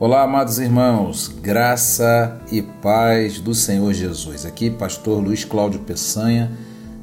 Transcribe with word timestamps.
Olá, 0.00 0.22
amados 0.22 0.58
irmãos, 0.58 1.28
graça 1.28 2.40
e 2.50 2.60
paz 2.60 3.38
do 3.38 3.54
Senhor 3.54 3.92
Jesus. 3.94 4.44
Aqui, 4.44 4.68
pastor 4.68 5.22
Luiz 5.22 5.44
Cláudio 5.44 5.78
Peçanha, 5.78 6.50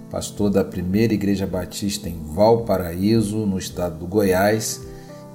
pastor 0.09 0.49
da 0.49 0.61
Primeira 0.61 1.13
Igreja 1.13 1.47
Batista 1.47 2.09
em 2.09 2.19
Valparaíso, 2.21 3.45
no 3.45 3.57
estado 3.57 3.97
do 3.97 4.05
Goiás. 4.05 4.81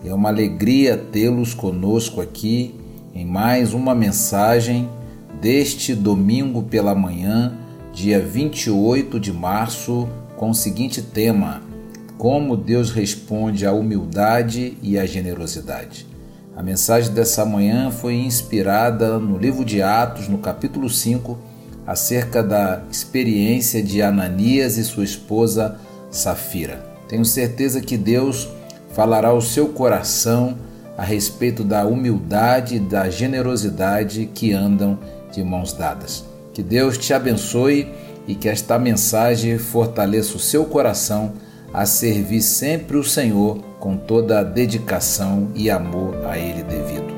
É 0.04 0.12
uma 0.12 0.28
alegria 0.28 0.98
tê-los 0.98 1.54
conosco 1.54 2.20
aqui 2.20 2.74
em 3.14 3.24
mais 3.24 3.72
uma 3.72 3.94
mensagem 3.94 4.86
deste 5.40 5.94
domingo 5.94 6.62
pela 6.62 6.94
manhã, 6.94 7.56
dia 7.90 8.20
28 8.20 9.18
de 9.18 9.32
março, 9.32 10.06
com 10.36 10.50
o 10.50 10.54
seguinte 10.54 11.00
tema: 11.00 11.62
Como 12.18 12.54
Deus 12.54 12.90
responde 12.90 13.64
à 13.64 13.72
humildade 13.72 14.76
e 14.82 14.98
à 14.98 15.06
generosidade. 15.06 16.15
A 16.56 16.62
mensagem 16.62 17.12
dessa 17.12 17.44
manhã 17.44 17.90
foi 17.90 18.14
inspirada 18.14 19.18
no 19.18 19.36
livro 19.36 19.62
de 19.62 19.82
Atos, 19.82 20.26
no 20.26 20.38
capítulo 20.38 20.88
5, 20.88 21.36
acerca 21.86 22.42
da 22.42 22.82
experiência 22.90 23.82
de 23.82 24.00
Ananias 24.00 24.78
e 24.78 24.84
sua 24.84 25.04
esposa 25.04 25.78
Safira. 26.10 26.82
Tenho 27.08 27.26
certeza 27.26 27.82
que 27.82 27.98
Deus 27.98 28.48
falará 28.94 29.28
ao 29.28 29.42
seu 29.42 29.68
coração 29.68 30.56
a 30.96 31.04
respeito 31.04 31.62
da 31.62 31.84
humildade 31.84 32.76
e 32.76 32.80
da 32.80 33.10
generosidade 33.10 34.24
que 34.34 34.54
andam 34.54 34.98
de 35.30 35.44
mãos 35.44 35.74
dadas. 35.74 36.24
Que 36.54 36.62
Deus 36.62 36.96
te 36.96 37.12
abençoe 37.12 37.92
e 38.26 38.34
que 38.34 38.48
esta 38.48 38.78
mensagem 38.78 39.58
fortaleça 39.58 40.36
o 40.36 40.40
seu 40.40 40.64
coração 40.64 41.34
a 41.70 41.84
servir 41.84 42.40
sempre 42.40 42.96
o 42.96 43.04
Senhor 43.04 43.62
com 43.78 43.96
toda 43.96 44.40
a 44.40 44.42
dedicação 44.42 45.50
e 45.54 45.70
amor 45.70 46.24
a 46.26 46.38
Ele 46.38 46.62
devido. 46.62 47.14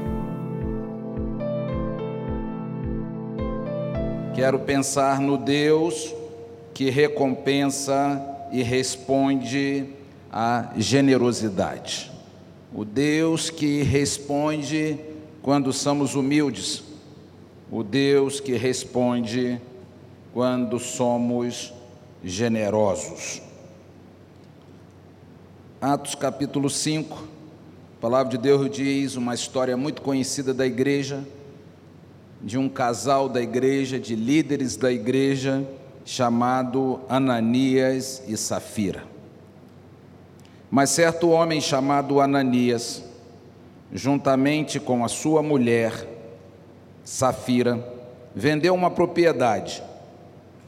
Quero 4.35 4.61
pensar 4.61 5.21
no 5.21 5.37
Deus 5.37 6.15
que 6.73 6.91
recompensa 6.91 8.25
e 8.53 8.63
responde 8.63 9.87
à 10.31 10.73
generosidade. 10.77 12.11
O 12.73 12.85
Deus 12.85 13.51
que 13.51 13.83
responde 13.83 14.99
quando 15.43 15.73
somos 15.73 16.15
humildes. 16.15 16.85
O 17.71 17.83
Deus 17.83 18.39
que 18.39 18.53
responde 18.53 19.61
quando 20.33 20.79
somos 20.79 21.73
generosos. 22.23 23.48
Atos 25.81 26.17
capítulo 26.17 26.69
5, 26.69 27.17
a 27.17 28.01
palavra 28.01 28.33
de 28.33 28.37
Deus 28.37 28.69
diz 28.69 29.15
uma 29.15 29.33
história 29.33 29.77
muito 29.77 30.03
conhecida 30.03 30.53
da 30.53 30.67
igreja, 30.67 31.25
de 32.43 32.59
um 32.59 32.69
casal 32.69 33.29
da 33.29 33.41
igreja, 33.41 33.97
de 33.97 34.17
líderes 34.17 34.75
da 34.77 34.91
igreja, 34.91 35.65
chamado 36.05 36.99
Ananias 37.09 38.25
e 38.27 38.37
Safira. 38.37 39.05
Mas 40.69 40.91
certo 40.91 41.29
homem 41.29 41.61
chamado 41.61 42.21
Ananias, 42.21 43.05
juntamente 43.93 44.81
com 44.81 45.05
a 45.05 45.09
sua 45.09 45.45
mulher, 45.45 45.93
Safira, 47.05 47.89
vendeu 48.35 48.75
uma 48.75 48.91
propriedade 48.91 49.81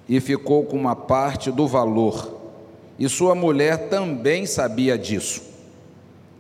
e 0.09 0.21
ficou 0.21 0.65
com 0.67 0.77
uma 0.77 0.95
parte 0.95 1.51
do 1.51 1.67
valor 1.67 2.40
e 3.01 3.09
sua 3.09 3.35
mulher 3.35 3.89
também 3.89 4.45
sabia 4.45 4.99
disso. 4.99 5.43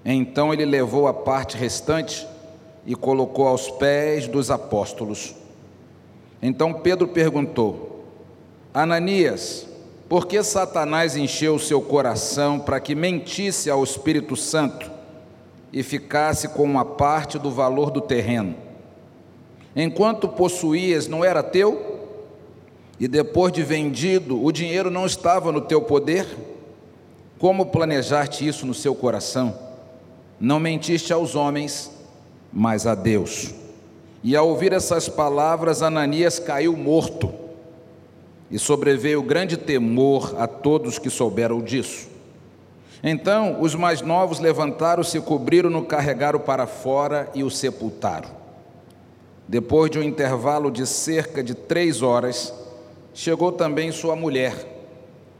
Então 0.04 0.52
ele 0.52 0.66
levou 0.66 1.08
a 1.08 1.14
parte 1.14 1.56
restante 1.56 2.28
e 2.86 2.94
colocou 2.94 3.48
aos 3.48 3.70
pés 3.70 4.28
dos 4.28 4.50
apóstolos. 4.50 5.34
Então 6.42 6.74
Pedro 6.74 7.08
perguntou: 7.08 8.04
Ananias, 8.74 9.66
por 10.06 10.26
que 10.26 10.42
Satanás 10.42 11.16
encheu 11.16 11.58
seu 11.58 11.80
coração 11.80 12.60
para 12.60 12.78
que 12.78 12.94
mentisse 12.94 13.70
ao 13.70 13.82
Espírito 13.82 14.36
Santo 14.36 14.90
e 15.72 15.82
ficasse 15.82 16.48
com 16.48 16.62
uma 16.62 16.84
parte 16.84 17.38
do 17.38 17.50
valor 17.50 17.90
do 17.90 18.02
terreno? 18.02 18.54
Enquanto 19.74 20.28
possuías, 20.28 21.08
não 21.08 21.24
era 21.24 21.42
teu? 21.42 21.89
E 23.00 23.08
depois 23.08 23.50
de 23.50 23.62
vendido, 23.62 24.44
o 24.44 24.52
dinheiro 24.52 24.90
não 24.90 25.06
estava 25.06 25.50
no 25.50 25.62
teu 25.62 25.80
poder? 25.80 26.26
Como 27.38 27.64
planejaste 27.64 28.46
isso 28.46 28.66
no 28.66 28.74
seu 28.74 28.94
coração? 28.94 29.58
Não 30.38 30.60
mentiste 30.60 31.10
aos 31.10 31.34
homens, 31.34 31.90
mas 32.52 32.86
a 32.86 32.94
Deus. 32.94 33.54
E 34.22 34.36
ao 34.36 34.46
ouvir 34.46 34.74
essas 34.74 35.08
palavras, 35.08 35.80
Ananias 35.80 36.38
caiu 36.38 36.76
morto, 36.76 37.32
e 38.50 38.58
sobreveio 38.58 39.22
grande 39.22 39.56
temor 39.56 40.34
a 40.38 40.46
todos 40.46 40.98
que 40.98 41.08
souberam 41.08 41.62
disso. 41.62 42.06
Então 43.02 43.62
os 43.62 43.74
mais 43.74 44.02
novos 44.02 44.40
levantaram-se, 44.40 45.18
cobriram-no, 45.20 45.86
carregaram 45.86 46.38
para 46.38 46.66
fora 46.66 47.30
e 47.34 47.42
o 47.42 47.50
sepultaram. 47.50 48.28
Depois 49.48 49.90
de 49.90 49.98
um 49.98 50.02
intervalo 50.02 50.70
de 50.70 50.86
cerca 50.86 51.42
de 51.42 51.54
três 51.54 52.02
horas, 52.02 52.52
chegou 53.14 53.52
também 53.52 53.92
sua 53.92 54.14
mulher 54.16 54.54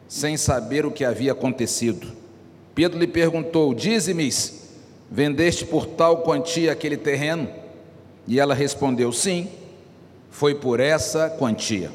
sem 0.09 0.37
saber 0.37 0.85
o 0.85 0.91
que 0.91 1.05
havia 1.05 1.31
acontecido. 1.31 2.09
Pedro 2.75 2.99
lhe 2.99 3.07
perguntou: 3.07 3.73
Dize-me, 3.73 4.29
vendeste 5.11 5.65
por 5.65 5.87
tal 5.87 6.23
quantia 6.23 6.73
aquele 6.73 6.97
terreno? 6.97 7.49
E 8.27 8.41
ela 8.41 8.53
respondeu: 8.53 9.13
Sim, 9.13 9.49
foi 10.31 10.55
por 10.55 10.81
essa 10.81 11.31
quantia. 11.31 11.91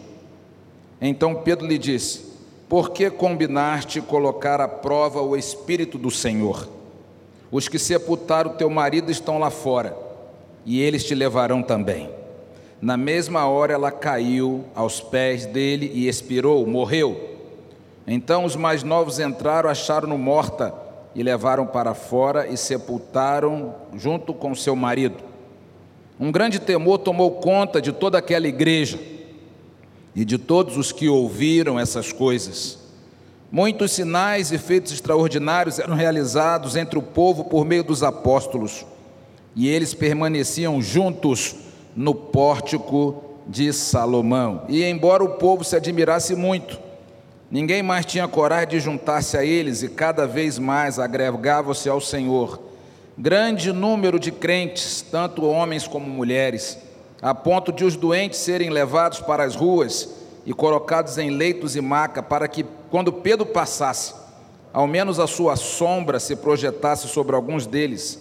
Então 1.01 1.35
Pedro 1.35 1.67
lhe 1.67 1.77
disse: 1.77 2.25
Por 2.69 2.91
que 2.91 3.09
combinaste 3.09 3.99
colocar 3.99 4.61
à 4.61 4.67
prova 4.67 5.21
o 5.21 5.35
Espírito 5.35 5.97
do 5.97 6.09
Senhor? 6.09 6.69
Os 7.51 7.67
que 7.67 7.77
sepultaram 7.77 8.55
teu 8.55 8.69
marido 8.69 9.11
estão 9.11 9.37
lá 9.37 9.49
fora, 9.49 9.95
e 10.65 10.81
eles 10.81 11.03
te 11.03 11.13
levarão 11.13 11.61
também. 11.61 12.09
Na 12.85 12.95
mesma 12.95 13.47
hora 13.47 13.73
ela 13.73 13.89
caiu 13.89 14.63
aos 14.75 15.01
pés 15.01 15.47
dele 15.47 15.89
e 15.91 16.07
expirou, 16.07 16.67
morreu. 16.67 17.39
Então 18.05 18.45
os 18.45 18.55
mais 18.55 18.83
novos 18.83 19.17
entraram, 19.17 19.67
acharam-no 19.67 20.19
morta 20.19 20.71
e 21.15 21.23
levaram 21.23 21.65
para 21.65 21.95
fora 21.95 22.47
e 22.47 22.55
sepultaram 22.55 23.73
junto 23.95 24.35
com 24.35 24.53
seu 24.53 24.75
marido. 24.75 25.15
Um 26.19 26.31
grande 26.31 26.59
temor 26.59 26.99
tomou 26.99 27.31
conta 27.31 27.81
de 27.81 27.91
toda 27.91 28.19
aquela 28.19 28.47
igreja 28.47 28.99
e 30.15 30.23
de 30.23 30.37
todos 30.37 30.77
os 30.77 30.91
que 30.91 31.09
ouviram 31.09 31.79
essas 31.79 32.11
coisas. 32.11 32.77
Muitos 33.51 33.93
sinais 33.93 34.51
e 34.51 34.59
feitos 34.59 34.91
extraordinários 34.91 35.79
eram 35.79 35.95
realizados 35.95 36.75
entre 36.75 36.99
o 36.99 37.01
povo 37.01 37.45
por 37.45 37.65
meio 37.65 37.83
dos 37.83 38.03
apóstolos, 38.03 38.85
e 39.55 39.67
eles 39.67 39.95
permaneciam 39.95 40.79
juntos 40.79 41.65
no 41.95 42.13
pórtico 42.13 43.23
de 43.47 43.71
Salomão. 43.71 44.63
E 44.67 44.83
embora 44.83 45.23
o 45.23 45.37
povo 45.37 45.63
se 45.63 45.75
admirasse 45.75 46.35
muito, 46.35 46.79
Ninguém 47.49 47.83
mais 47.83 48.05
tinha 48.05 48.27
coragem 48.27 48.69
de 48.69 48.79
juntar-se 48.79 49.37
a 49.37 49.45
eles 49.45 49.83
e 49.83 49.89
cada 49.89 50.25
vez 50.25 50.57
mais 50.57 50.97
agregavam-se 50.97 51.87
ao 51.87 52.01
Senhor. 52.01 52.59
Grande 53.17 53.71
número 53.71 54.19
de 54.19 54.31
crentes, 54.31 55.01
tanto 55.01 55.45
homens 55.45 55.87
como 55.87 56.05
mulheres, 56.05 56.77
a 57.21 57.33
ponto 57.35 57.71
de 57.71 57.85
os 57.85 57.95
doentes 57.95 58.39
serem 58.39 58.69
levados 58.69 59.21
para 59.21 59.43
as 59.43 59.55
ruas 59.55 60.09
e 60.45 60.53
colocados 60.53 61.17
em 61.17 61.29
leitos 61.29 61.75
e 61.75 61.81
maca, 61.81 62.21
para 62.21 62.47
que, 62.47 62.65
quando 62.89 63.13
Pedro 63.13 63.45
passasse, 63.45 64.13
ao 64.73 64.87
menos 64.87 65.19
a 65.19 65.27
sua 65.27 65.55
sombra 65.55 66.19
se 66.19 66.35
projetasse 66.35 67.07
sobre 67.07 67.35
alguns 67.35 67.65
deles, 67.65 68.19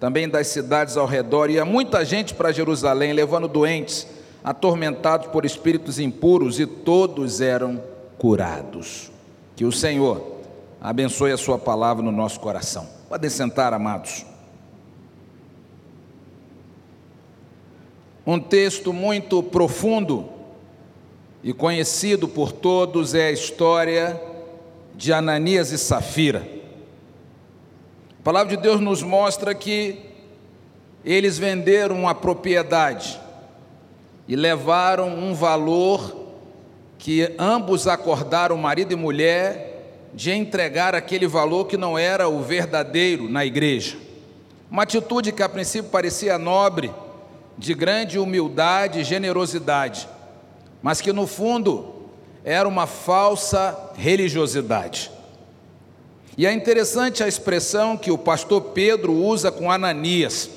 também 0.00 0.26
das 0.26 0.46
cidades 0.46 0.96
ao 0.96 1.06
redor. 1.06 1.50
Ia 1.50 1.64
muita 1.64 2.02
gente 2.04 2.32
para 2.32 2.50
Jerusalém, 2.50 3.12
levando 3.12 3.46
doentes, 3.46 4.06
atormentados 4.42 5.26
por 5.26 5.44
espíritos 5.44 5.98
impuros, 5.98 6.58
e 6.58 6.64
todos 6.64 7.42
eram 7.42 7.80
curados. 8.16 9.12
Que 9.54 9.66
o 9.66 9.70
Senhor 9.70 10.38
abençoe 10.80 11.32
a 11.32 11.36
Sua 11.36 11.58
palavra 11.58 12.02
no 12.02 12.10
nosso 12.10 12.40
coração. 12.40 12.88
Podem 13.10 13.28
sentar, 13.28 13.74
amados. 13.74 14.24
Um 18.26 18.40
texto 18.40 18.92
muito 18.92 19.42
profundo 19.42 20.30
e 21.42 21.52
conhecido 21.52 22.26
por 22.26 22.52
todos 22.52 23.14
é 23.14 23.26
a 23.26 23.32
história 23.32 24.18
de 24.94 25.12
Ananias 25.12 25.72
e 25.72 25.78
Safira. 25.78 26.59
Palavra 28.30 28.56
de 28.56 28.62
Deus 28.62 28.80
nos 28.80 29.02
mostra 29.02 29.52
que 29.52 29.98
eles 31.04 31.36
venderam 31.36 31.98
uma 31.98 32.14
propriedade 32.14 33.20
e 34.28 34.36
levaram 34.36 35.08
um 35.08 35.34
valor 35.34 36.28
que 36.96 37.34
ambos 37.40 37.88
acordaram, 37.88 38.56
marido 38.56 38.92
e 38.92 38.96
mulher, 38.96 40.06
de 40.14 40.30
entregar 40.30 40.94
aquele 40.94 41.26
valor 41.26 41.66
que 41.66 41.76
não 41.76 41.98
era 41.98 42.28
o 42.28 42.40
verdadeiro 42.40 43.28
na 43.28 43.44
igreja. 43.44 43.98
Uma 44.70 44.84
atitude 44.84 45.32
que 45.32 45.42
a 45.42 45.48
princípio 45.48 45.90
parecia 45.90 46.38
nobre, 46.38 46.92
de 47.58 47.74
grande 47.74 48.16
humildade 48.16 49.00
e 49.00 49.04
generosidade, 49.04 50.08
mas 50.80 51.00
que 51.00 51.12
no 51.12 51.26
fundo 51.26 52.06
era 52.44 52.68
uma 52.68 52.86
falsa 52.86 53.90
religiosidade. 53.96 55.10
E 56.36 56.46
é 56.46 56.52
interessante 56.52 57.22
a 57.22 57.28
expressão 57.28 57.96
que 57.96 58.10
o 58.10 58.18
pastor 58.18 58.60
Pedro 58.72 59.12
usa 59.12 59.50
com 59.50 59.70
Ananias. 59.70 60.48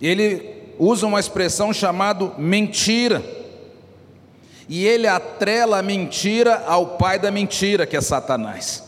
Ele 0.00 0.54
usa 0.78 1.06
uma 1.06 1.20
expressão 1.20 1.72
chamada 1.72 2.32
mentira. 2.36 3.22
E 4.68 4.86
ele 4.86 5.06
atrela 5.06 5.78
a 5.78 5.82
mentira 5.82 6.64
ao 6.66 6.96
pai 6.96 7.18
da 7.18 7.30
mentira, 7.30 7.86
que 7.86 7.96
é 7.96 8.00
Satanás. 8.00 8.82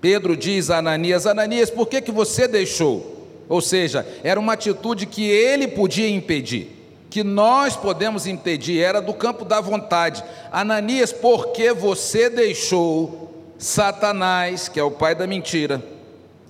Pedro 0.00 0.36
diz 0.36 0.70
a 0.70 0.78
Ananias: 0.78 1.26
Ananias, 1.26 1.70
por 1.70 1.88
que, 1.88 2.00
que 2.00 2.12
você 2.12 2.46
deixou? 2.46 3.14
Ou 3.48 3.60
seja, 3.60 4.06
era 4.22 4.38
uma 4.38 4.54
atitude 4.54 5.06
que 5.06 5.24
ele 5.24 5.68
podia 5.68 6.08
impedir, 6.08 6.70
que 7.10 7.22
nós 7.22 7.76
podemos 7.76 8.26
impedir, 8.26 8.80
era 8.80 9.00
do 9.00 9.12
campo 9.12 9.44
da 9.44 9.60
vontade. 9.60 10.24
Ananias, 10.50 11.12
por 11.12 11.48
que 11.48 11.72
você 11.72 12.30
deixou 12.30 13.33
Satanás, 13.64 14.68
que 14.68 14.78
é 14.78 14.82
o 14.82 14.90
pai 14.90 15.14
da 15.14 15.26
mentira, 15.26 15.82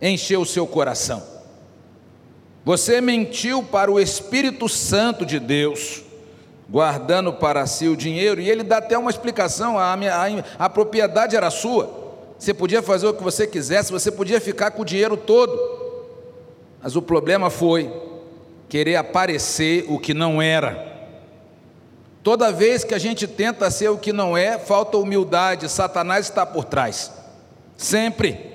encher 0.03 0.37
o 0.37 0.45
seu 0.45 0.67
coração? 0.67 1.23
Você 2.65 3.01
mentiu 3.01 3.63
para 3.63 3.89
o 3.89 4.01
Espírito 4.01 4.69
Santo 4.69 5.25
de 5.25 5.39
Deus 5.39 6.03
guardando 6.69 7.33
para 7.33 7.65
si 7.69 7.87
o 7.87 7.97
dinheiro, 7.97 8.41
e 8.41 8.51
ele 8.51 8.65
dá 8.65 8.79
até 8.79 8.99
uma 8.99 9.11
explicação: 9.11 9.79
a, 9.79 9.97
minha, 9.97 10.13
a, 10.13 10.65
a 10.65 10.69
propriedade 10.69 11.37
era 11.37 11.51
sua, 11.51 11.89
você 12.37 12.53
podia 12.53 12.83
fazer 12.83 13.07
o 13.07 13.15
que 13.15 13.23
você 13.23 13.47
quisesse, 13.47 13.93
você 13.93 14.11
podia 14.11 14.41
ficar 14.41 14.73
com 14.73 14.83
o 14.83 14.85
dinheiro 14.85 15.17
todo, 15.17 15.57
mas 16.83 16.97
o 16.97 17.03
problema 17.03 17.49
foi 17.49 17.93
querer 18.69 18.97
aparecer 18.97 19.85
o 19.89 20.01
que 20.01 20.13
não 20.13 20.43
era. 20.43 20.94
Toda 22.25 22.51
vez 22.51 22.83
que 22.83 22.95
a 22.95 22.99
gente 22.99 23.27
tenta 23.27 23.71
ser 23.71 23.91
o 23.91 23.99
que 23.99 24.11
não 24.11 24.35
é, 24.35 24.59
falta 24.59 24.97
humildade, 24.97 25.69
Satanás 25.69 26.25
está 26.25 26.47
por 26.47 26.65
trás, 26.65 27.13
sempre. 27.77 28.51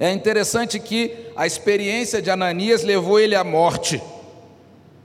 É 0.00 0.10
interessante 0.10 0.80
que 0.80 1.14
a 1.36 1.46
experiência 1.46 2.22
de 2.22 2.30
Ananias 2.30 2.82
levou 2.82 3.20
ele 3.20 3.34
à 3.34 3.44
morte. 3.44 4.02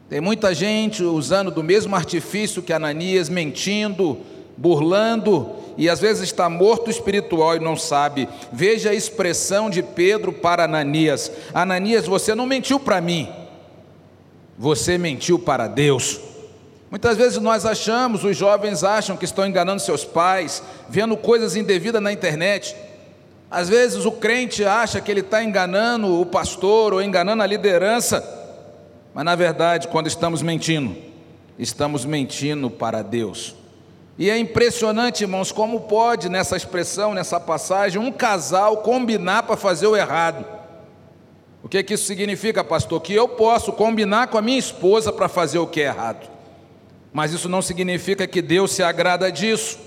Tem 0.10 0.22
muita 0.22 0.54
gente 0.54 1.04
usando 1.04 1.52
do 1.52 1.62
mesmo 1.62 1.94
artifício 1.94 2.64
que 2.64 2.72
Ananias, 2.72 3.28
mentindo, 3.28 4.20
burlando, 4.56 5.52
e 5.78 5.90
às 5.90 6.00
vezes 6.00 6.24
está 6.24 6.50
morto 6.50 6.90
espiritual 6.90 7.58
e 7.58 7.60
não 7.60 7.76
sabe. 7.76 8.30
Veja 8.50 8.92
a 8.92 8.96
expressão 8.96 9.70
de 9.70 9.84
Pedro 9.84 10.32
para 10.32 10.64
Ananias: 10.64 11.30
Ananias, 11.54 12.06
você 12.06 12.34
não 12.34 12.46
mentiu 12.46 12.80
para 12.80 13.02
mim, 13.02 13.28
você 14.58 14.98
mentiu 14.98 15.38
para 15.38 15.68
Deus. 15.68 16.27
Muitas 16.90 17.18
vezes 17.18 17.38
nós 17.40 17.66
achamos, 17.66 18.24
os 18.24 18.36
jovens 18.36 18.84
acham 18.84 19.18
que 19.18 19.26
estão 19.26 19.46
enganando 19.46 19.82
seus 19.82 20.06
pais, 20.06 20.64
vendo 20.88 21.18
coisas 21.18 21.56
indevidas 21.56 22.02
na 22.02 22.14
internet. 22.14 22.76
Às 23.52 23.70
vezes 23.70 24.06
o 24.06 24.12
crente 24.12 24.64
acha 24.64 25.02
que 25.02 25.12
ele 25.12 25.22
está 25.22 25.44
enganando 25.44 26.20
o 26.20 26.26
pastor 26.26 26.94
ou 26.94 27.02
enganando 27.02 27.44
a 27.44 27.48
liderança 27.48 28.38
mas 29.18 29.26
na 29.26 29.34
verdade, 29.34 29.88
quando 29.88 30.06
estamos 30.06 30.44
mentindo, 30.44 30.96
estamos 31.58 32.06
mentindo 32.06 32.70
para 32.70 33.02
Deus. 33.02 33.56
E 34.16 34.30
é 34.30 34.38
impressionante, 34.38 35.22
irmãos, 35.24 35.52
como 35.52 35.82
pode 35.82 36.30
nessa 36.30 36.56
expressão, 36.56 37.16
nessa 37.16 37.40
passagem, 37.40 38.00
um 38.00 38.12
casal 38.12 38.78
combinar 38.78 39.42
para 39.42 39.58
fazer 39.58 39.88
o 39.88 39.96
errado. 39.96 40.46
O 41.64 41.68
que, 41.68 41.82
que 41.82 41.96
isso 41.96 42.06
significa, 42.06 42.64
pastor? 42.64 43.02
Que 43.02 43.16
eu 43.16 43.28
posso 43.28 43.74
combinar 43.74 44.28
com 44.28 44.38
a 44.38 44.42
minha 44.42 44.60
esposa 44.60 45.12
para 45.12 45.28
fazer 45.28 45.58
o 45.58 45.66
que 45.66 45.82
é 45.82 45.86
errado. 45.86 46.30
Mas 47.18 47.34
isso 47.34 47.50
não 47.50 47.64
significa 47.64 48.28
que 48.28 48.44
Deus 48.44 48.72
se 48.72 48.84
agrada 48.84 49.32
disso. 49.32 49.80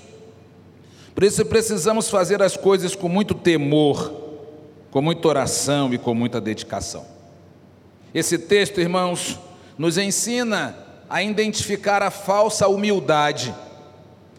Por 1.14 1.22
isso 1.22 1.46
precisamos 1.46 2.10
fazer 2.10 2.42
as 2.42 2.56
coisas 2.56 2.96
com 2.96 3.08
muito 3.08 3.34
temor, 3.34 4.12
com 4.90 5.00
muita 5.00 5.28
oração 5.28 5.94
e 5.94 5.96
com 5.96 6.12
muita 6.12 6.40
dedicação. 6.40 7.06
Esse 8.12 8.36
texto, 8.36 8.80
irmãos, 8.80 9.38
nos 9.78 9.96
ensina 9.96 10.76
a 11.08 11.22
identificar 11.22 12.02
a 12.02 12.10
falsa 12.10 12.66
humildade. 12.66 13.54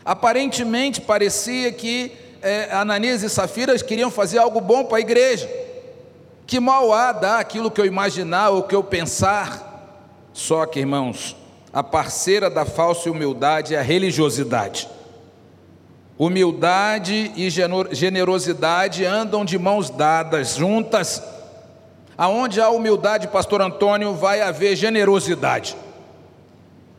Aparentemente 0.04 1.00
parecia 1.00 1.72
que 1.72 2.12
é, 2.42 2.74
Ananias 2.74 3.24
e 3.24 3.30
Safiras 3.30 3.82
queriam 3.82 4.12
fazer 4.12 4.40
algo 4.40 4.60
bom 4.60 4.84
para 4.84 4.98
a 4.98 5.00
igreja. 5.00 5.50
Que 6.46 6.60
mal 6.60 6.92
há 6.92 7.14
dar 7.14 7.40
aquilo 7.40 7.72
que 7.72 7.80
eu 7.80 7.86
imaginar 7.86 8.50
ou 8.50 8.64
que 8.64 8.76
eu 8.76 8.84
pensar. 8.84 10.28
Só 10.34 10.66
que, 10.66 10.82
irmãos, 10.82 11.38
a 11.74 11.82
parceira 11.82 12.50
da 12.50 12.66
falsa 12.66 13.10
humildade 13.10 13.74
é 13.74 13.80
a 13.80 13.84
religiosidade. 13.84 14.90
Humildade 16.18 17.32
e 17.36 17.50
generosidade 17.50 19.06
andam 19.06 19.46
de 19.46 19.58
mãos 19.58 19.90
dadas, 19.90 20.56
juntas. 20.56 21.24
Aonde 22.18 22.60
há 22.60 22.70
humildade, 22.70 23.28
pastor 23.30 23.62
Antônio, 23.62 24.14
vai 24.14 24.42
haver 24.42 24.76
generosidade. 24.76 25.76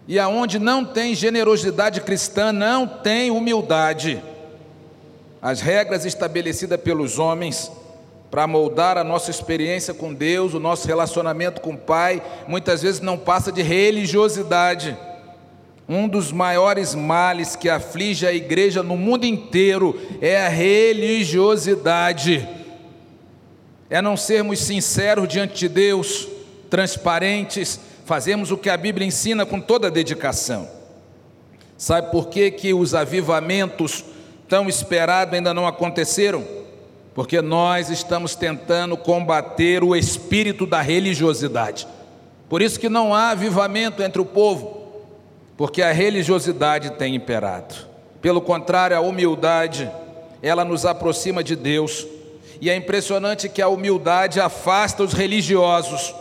E 0.08 0.18
aonde 0.18 0.58
não 0.58 0.84
tem 0.84 1.14
generosidade 1.14 2.00
cristã, 2.00 2.50
não 2.50 2.86
tem 2.86 3.30
humildade. 3.30 4.22
As 5.40 5.60
regras 5.60 6.04
estabelecidas 6.04 6.80
pelos 6.80 7.18
homens 7.18 7.70
para 8.32 8.48
moldar 8.48 8.98
a 8.98 9.04
nossa 9.04 9.30
experiência 9.30 9.94
com 9.94 10.12
Deus, 10.12 10.54
o 10.54 10.58
nosso 10.58 10.88
relacionamento 10.88 11.60
com 11.60 11.74
o 11.74 11.78
Pai, 11.78 12.20
muitas 12.48 12.82
vezes 12.82 13.00
não 13.00 13.16
passa 13.16 13.52
de 13.52 13.62
religiosidade. 13.62 14.98
Um 15.88 16.08
dos 16.08 16.32
maiores 16.32 16.92
males 16.94 17.54
que 17.54 17.68
aflige 17.68 18.26
a 18.26 18.32
igreja 18.32 18.82
no 18.82 18.96
mundo 18.96 19.24
inteiro 19.24 19.96
é 20.20 20.44
a 20.44 20.48
religiosidade 20.48 22.48
é 23.92 24.00
não 24.00 24.16
sermos 24.16 24.58
sinceros 24.60 25.28
diante 25.28 25.54
de 25.54 25.68
Deus, 25.68 26.26
transparentes, 26.70 27.78
fazemos 28.06 28.50
o 28.50 28.56
que 28.56 28.70
a 28.70 28.76
Bíblia 28.78 29.06
ensina 29.06 29.44
com 29.44 29.60
toda 29.60 29.90
dedicação. 29.90 30.66
Sabe 31.76 32.10
por 32.10 32.28
que, 32.28 32.50
que 32.50 32.72
os 32.72 32.94
avivamentos 32.94 34.02
tão 34.48 34.66
esperados 34.66 35.34
ainda 35.34 35.52
não 35.52 35.66
aconteceram? 35.66 36.42
Porque 37.14 37.42
nós 37.42 37.90
estamos 37.90 38.34
tentando 38.34 38.96
combater 38.96 39.84
o 39.84 39.94
espírito 39.94 40.66
da 40.66 40.80
religiosidade. 40.80 41.86
Por 42.48 42.62
isso 42.62 42.80
que 42.80 42.88
não 42.88 43.14
há 43.14 43.30
avivamento 43.30 44.02
entre 44.02 44.20
o 44.20 44.24
povo, 44.24 44.82
porque 45.56 45.82
a 45.82 45.92
religiosidade 45.92 46.92
tem 46.92 47.14
imperado. 47.14 47.74
Pelo 48.20 48.40
contrário, 48.40 48.96
a 48.96 49.00
humildade, 49.00 49.90
ela 50.42 50.64
nos 50.64 50.86
aproxima 50.86 51.42
de 51.42 51.56
Deus 51.56 52.06
e 52.60 52.70
é 52.70 52.76
impressionante 52.76 53.48
que 53.48 53.60
a 53.60 53.68
humildade 53.68 54.40
afasta 54.40 55.02
os 55.02 55.12
religiosos. 55.12 56.14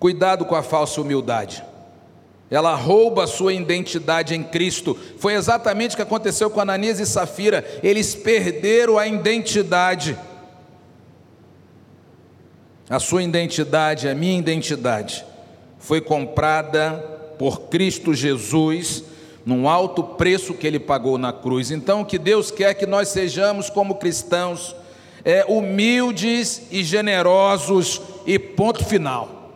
Cuidado 0.00 0.44
com 0.44 0.54
a 0.54 0.62
falsa 0.62 1.00
humildade. 1.00 1.62
Ela 2.52 2.74
rouba 2.74 3.24
a 3.24 3.26
sua 3.26 3.54
identidade 3.54 4.34
em 4.34 4.42
Cristo. 4.42 4.94
Foi 5.16 5.32
exatamente 5.32 5.94
o 5.94 5.96
que 5.96 6.02
aconteceu 6.02 6.50
com 6.50 6.60
Ananias 6.60 7.00
e 7.00 7.06
Safira. 7.06 7.64
Eles 7.82 8.14
perderam 8.14 8.98
a 8.98 9.06
identidade. 9.06 10.18
A 12.90 13.00
sua 13.00 13.22
identidade, 13.22 14.06
a 14.06 14.14
minha 14.14 14.38
identidade, 14.38 15.24
foi 15.78 16.02
comprada 16.02 16.92
por 17.38 17.62
Cristo 17.70 18.12
Jesus 18.12 19.02
num 19.46 19.66
alto 19.66 20.04
preço 20.04 20.52
que 20.52 20.66
ele 20.66 20.78
pagou 20.78 21.16
na 21.16 21.32
cruz. 21.32 21.70
Então, 21.70 22.02
o 22.02 22.04
que 22.04 22.18
Deus 22.18 22.50
quer 22.50 22.74
que 22.74 22.84
nós 22.84 23.08
sejamos 23.08 23.70
como 23.70 23.94
cristãos 23.94 24.76
é 25.24 25.42
humildes 25.48 26.64
e 26.70 26.84
generosos 26.84 27.98
e 28.26 28.38
ponto 28.38 28.84
final. 28.84 29.50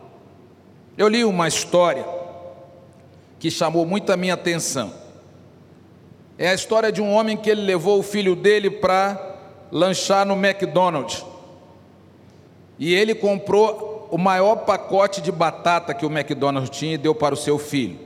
Eu 0.97 1.07
li 1.07 1.23
uma 1.23 1.47
história 1.47 2.17
que 3.39 3.51
chamou 3.51 3.85
muito 3.85 4.11
a 4.11 4.17
minha 4.17 4.33
atenção. 4.33 4.93
É 6.37 6.49
a 6.49 6.53
história 6.53 6.91
de 6.91 7.01
um 7.01 7.11
homem 7.11 7.35
que 7.35 7.49
ele 7.49 7.61
levou 7.61 7.99
o 7.99 8.03
filho 8.03 8.35
dele 8.35 8.69
para 8.69 9.35
lanchar 9.71 10.25
no 10.25 10.35
McDonald's. 10.35 11.25
E 12.77 12.93
ele 12.93 13.15
comprou 13.15 14.07
o 14.11 14.17
maior 14.17 14.57
pacote 14.57 15.21
de 15.21 15.31
batata 15.31 15.93
que 15.93 16.05
o 16.05 16.11
McDonald's 16.11 16.69
tinha 16.69 16.93
e 16.93 16.97
deu 16.97 17.15
para 17.15 17.33
o 17.33 17.37
seu 17.37 17.57
filho. 17.57 17.99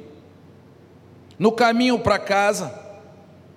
No 1.37 1.51
caminho 1.51 1.99
para 1.99 2.17
casa, 2.17 2.73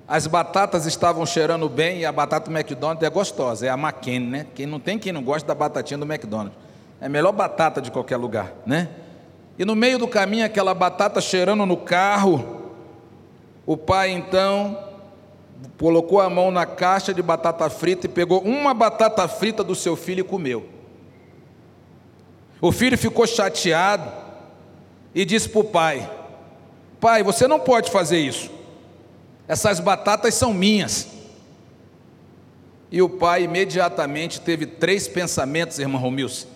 as 0.07 0.27
batatas 0.27 0.87
estavam 0.87 1.25
cheirando 1.25 1.69
bem 1.69 2.01
e 2.01 2.07
a 2.07 2.13
batata 2.13 2.51
do 2.51 2.57
McDonald's 2.57 3.07
é 3.07 3.11
gostosa, 3.11 3.67
é 3.67 3.71
a 3.71 3.75
McCain, 3.75 4.21
né? 4.21 4.47
Quem 4.55 4.67
não 4.67 4.81
tem 4.81 4.99
quem 4.99 5.13
não 5.13 5.23
gosta 5.23 5.47
da 5.47 5.55
batatinha 5.55 5.99
do 5.99 6.05
McDonald's. 6.05 6.59
É 7.01 7.07
a 7.07 7.09
melhor 7.09 7.33
batata 7.33 7.81
de 7.81 7.91
qualquer 7.91 8.17
lugar, 8.17 8.53
né? 8.67 8.89
E 9.59 9.65
no 9.65 9.75
meio 9.75 9.99
do 9.99 10.09
caminho, 10.09 10.45
aquela 10.45 10.75
batata 10.75 11.21
cheirando 11.21 11.65
no 11.65 11.77
carro, 11.77 12.73
o 13.65 13.77
pai 13.77 14.11
então 14.11 14.79
colocou 15.79 16.21
a 16.21 16.29
mão 16.29 16.51
na 16.51 16.67
caixa 16.67 17.15
de 17.15 17.23
batata 17.23 17.69
frita 17.71 18.07
e 18.07 18.09
pegou 18.09 18.41
uma 18.41 18.75
batata 18.75 19.27
frita 19.29 19.63
do 19.63 19.75
seu 19.75 19.97
filho 19.97 20.21
e 20.21 20.25
comeu. 20.25 20.69
O 22.61 22.73
filho 22.73 22.99
ficou 22.99 23.27
chateado 23.27 24.11
e 25.15 25.25
disse 25.25 25.49
para 25.49 25.61
o 25.61 25.65
pai: 25.65 26.11
Pai, 27.01 27.23
você 27.23 27.47
não 27.47 27.61
pode 27.61 27.91
fazer 27.91 28.19
isso. 28.19 28.51
Essas 29.47 29.79
batatas 29.79 30.35
são 30.35 30.53
minhas. 30.53 31.09
E 32.91 33.03
o 33.03 33.09
pai 33.09 33.45
imediatamente 33.45 34.41
teve 34.41 34.67
três 34.67 35.09
pensamentos, 35.09 35.79
irmão 35.79 36.01
Romilson, 36.01 36.47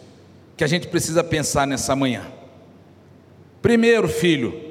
que 0.56 0.64
a 0.64 0.66
gente 0.66 0.86
precisa 0.86 1.22
pensar 1.22 1.66
nessa 1.66 1.94
manhã. 1.94 2.37
Primeiro, 3.60 4.08
filho, 4.08 4.68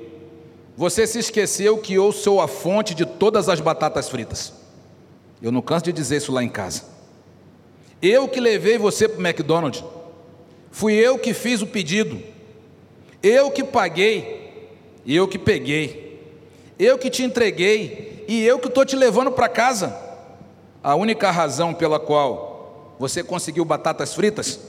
você 0.75 1.07
se 1.07 1.19
esqueceu 1.19 1.77
que 1.77 1.93
eu 1.93 2.11
sou 2.11 2.39
a 2.39 2.47
fonte 2.47 2.93
de 2.93 3.05
todas 3.05 3.49
as 3.49 3.59
batatas 3.59 4.09
fritas. 4.09 4.53
Eu 5.41 5.51
não 5.51 5.61
canso 5.61 5.85
de 5.85 5.93
dizer 5.93 6.17
isso 6.17 6.31
lá 6.31 6.43
em 6.43 6.49
casa. 6.49 6.83
Eu 8.01 8.27
que 8.27 8.39
levei 8.39 8.77
você 8.77 9.07
para 9.07 9.19
o 9.19 9.25
McDonald's. 9.25 9.83
Fui 10.71 10.93
eu 10.93 11.17
que 11.17 11.33
fiz 11.33 11.61
o 11.61 11.67
pedido. 11.67 12.21
Eu 13.21 13.49
que 13.51 13.63
paguei. 13.63 14.69
Eu 15.05 15.27
que 15.27 15.39
peguei. 15.39 16.21
Eu 16.77 16.97
que 16.97 17.09
te 17.09 17.23
entreguei. 17.23 18.23
E 18.27 18.43
eu 18.45 18.59
que 18.59 18.67
estou 18.67 18.85
te 18.85 18.95
levando 18.95 19.31
para 19.31 19.49
casa. 19.49 19.97
A 20.83 20.95
única 20.95 21.31
razão 21.31 21.73
pela 21.73 21.99
qual 21.99 22.95
você 22.99 23.23
conseguiu 23.23 23.65
batatas 23.65 24.13
fritas 24.13 24.59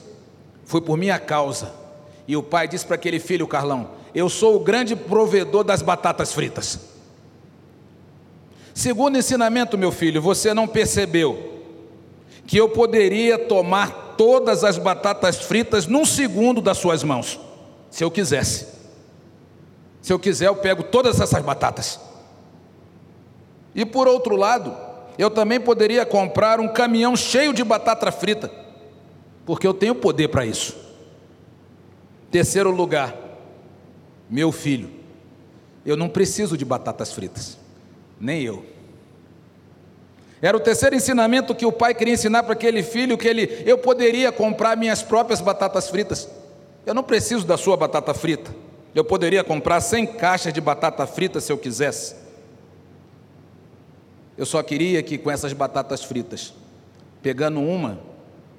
foi 0.64 0.80
por 0.80 0.96
minha 0.96 1.18
causa. 1.18 1.72
E 2.26 2.36
o 2.36 2.42
pai 2.42 2.66
disse 2.66 2.86
para 2.86 2.94
aquele 2.94 3.18
filho, 3.18 3.46
Carlão: 3.46 3.90
Eu 4.18 4.28
sou 4.28 4.56
o 4.56 4.58
grande 4.58 4.96
provedor 4.96 5.62
das 5.62 5.80
batatas 5.80 6.32
fritas. 6.32 6.80
Segundo 8.74 9.16
ensinamento, 9.16 9.78
meu 9.78 9.92
filho, 9.92 10.20
você 10.20 10.52
não 10.52 10.66
percebeu 10.66 11.62
que 12.44 12.56
eu 12.56 12.68
poderia 12.68 13.38
tomar 13.38 14.16
todas 14.16 14.64
as 14.64 14.76
batatas 14.76 15.36
fritas 15.36 15.86
num 15.86 16.04
segundo 16.04 16.60
das 16.60 16.78
suas 16.78 17.04
mãos, 17.04 17.38
se 17.92 18.02
eu 18.02 18.10
quisesse. 18.10 18.66
Se 20.02 20.12
eu 20.12 20.18
quiser, 20.18 20.48
eu 20.48 20.56
pego 20.56 20.82
todas 20.82 21.20
essas 21.20 21.44
batatas. 21.44 22.00
E 23.72 23.86
por 23.86 24.08
outro 24.08 24.34
lado, 24.34 24.76
eu 25.16 25.30
também 25.30 25.60
poderia 25.60 26.04
comprar 26.04 26.58
um 26.58 26.66
caminhão 26.66 27.14
cheio 27.14 27.52
de 27.52 27.62
batata 27.62 28.10
frita, 28.10 28.50
porque 29.46 29.64
eu 29.64 29.72
tenho 29.72 29.94
poder 29.94 30.26
para 30.26 30.44
isso. 30.44 30.74
Terceiro 32.32 32.72
lugar, 32.72 33.27
meu 34.28 34.52
filho, 34.52 34.90
eu 35.84 35.96
não 35.96 36.08
preciso 36.08 36.56
de 36.56 36.64
batatas 36.64 37.12
fritas 37.12 37.58
nem 38.20 38.42
eu. 38.42 38.64
Era 40.40 40.56
o 40.56 40.60
terceiro 40.60 40.94
ensinamento 40.94 41.54
que 41.54 41.66
o 41.66 41.72
pai 41.72 41.94
queria 41.94 42.14
ensinar 42.14 42.44
para 42.44 42.52
aquele 42.52 42.82
filho, 42.82 43.18
que 43.18 43.26
ele, 43.26 43.62
eu 43.66 43.78
poderia 43.78 44.30
comprar 44.30 44.76
minhas 44.76 45.02
próprias 45.02 45.40
batatas 45.40 45.88
fritas. 45.88 46.28
Eu 46.86 46.94
não 46.94 47.02
preciso 47.02 47.44
da 47.44 47.56
sua 47.56 47.76
batata 47.76 48.14
frita. 48.14 48.54
Eu 48.94 49.04
poderia 49.04 49.42
comprar 49.42 49.80
100 49.80 50.06
caixas 50.06 50.52
de 50.52 50.60
batata 50.60 51.06
frita 51.06 51.40
se 51.40 51.50
eu 51.52 51.58
quisesse. 51.58 52.14
Eu 54.36 54.46
só 54.46 54.62
queria 54.62 55.02
que 55.02 55.18
com 55.18 55.30
essas 55.30 55.52
batatas 55.52 56.04
fritas, 56.04 56.54
pegando 57.20 57.60
uma, 57.60 57.98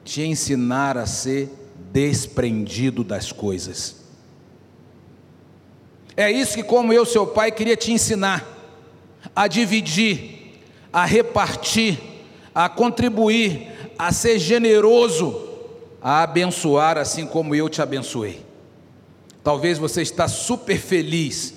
te 0.04 0.22
ensinar 0.22 0.98
a 0.98 1.06
ser 1.06 1.50
desprendido 1.92 3.06
das 3.06 3.32
coisas. 3.32 3.96
É 6.20 6.30
isso 6.30 6.56
que, 6.56 6.64
como 6.64 6.92
eu, 6.92 7.06
seu 7.06 7.26
pai, 7.26 7.50
queria 7.50 7.78
te 7.78 7.94
ensinar 7.94 8.46
a 9.34 9.48
dividir, 9.48 10.60
a 10.92 11.06
repartir, 11.06 11.98
a 12.54 12.68
contribuir, 12.68 13.72
a 13.98 14.12
ser 14.12 14.38
generoso, 14.38 15.48
a 16.02 16.24
abençoar 16.24 16.98
assim 16.98 17.26
como 17.26 17.56
eu 17.56 17.70
te 17.70 17.82
abençoei. 17.82 18.46
Talvez 19.42 19.78
você 19.78 20.02
está 20.02 20.28
super 20.28 20.78
feliz 20.78 21.54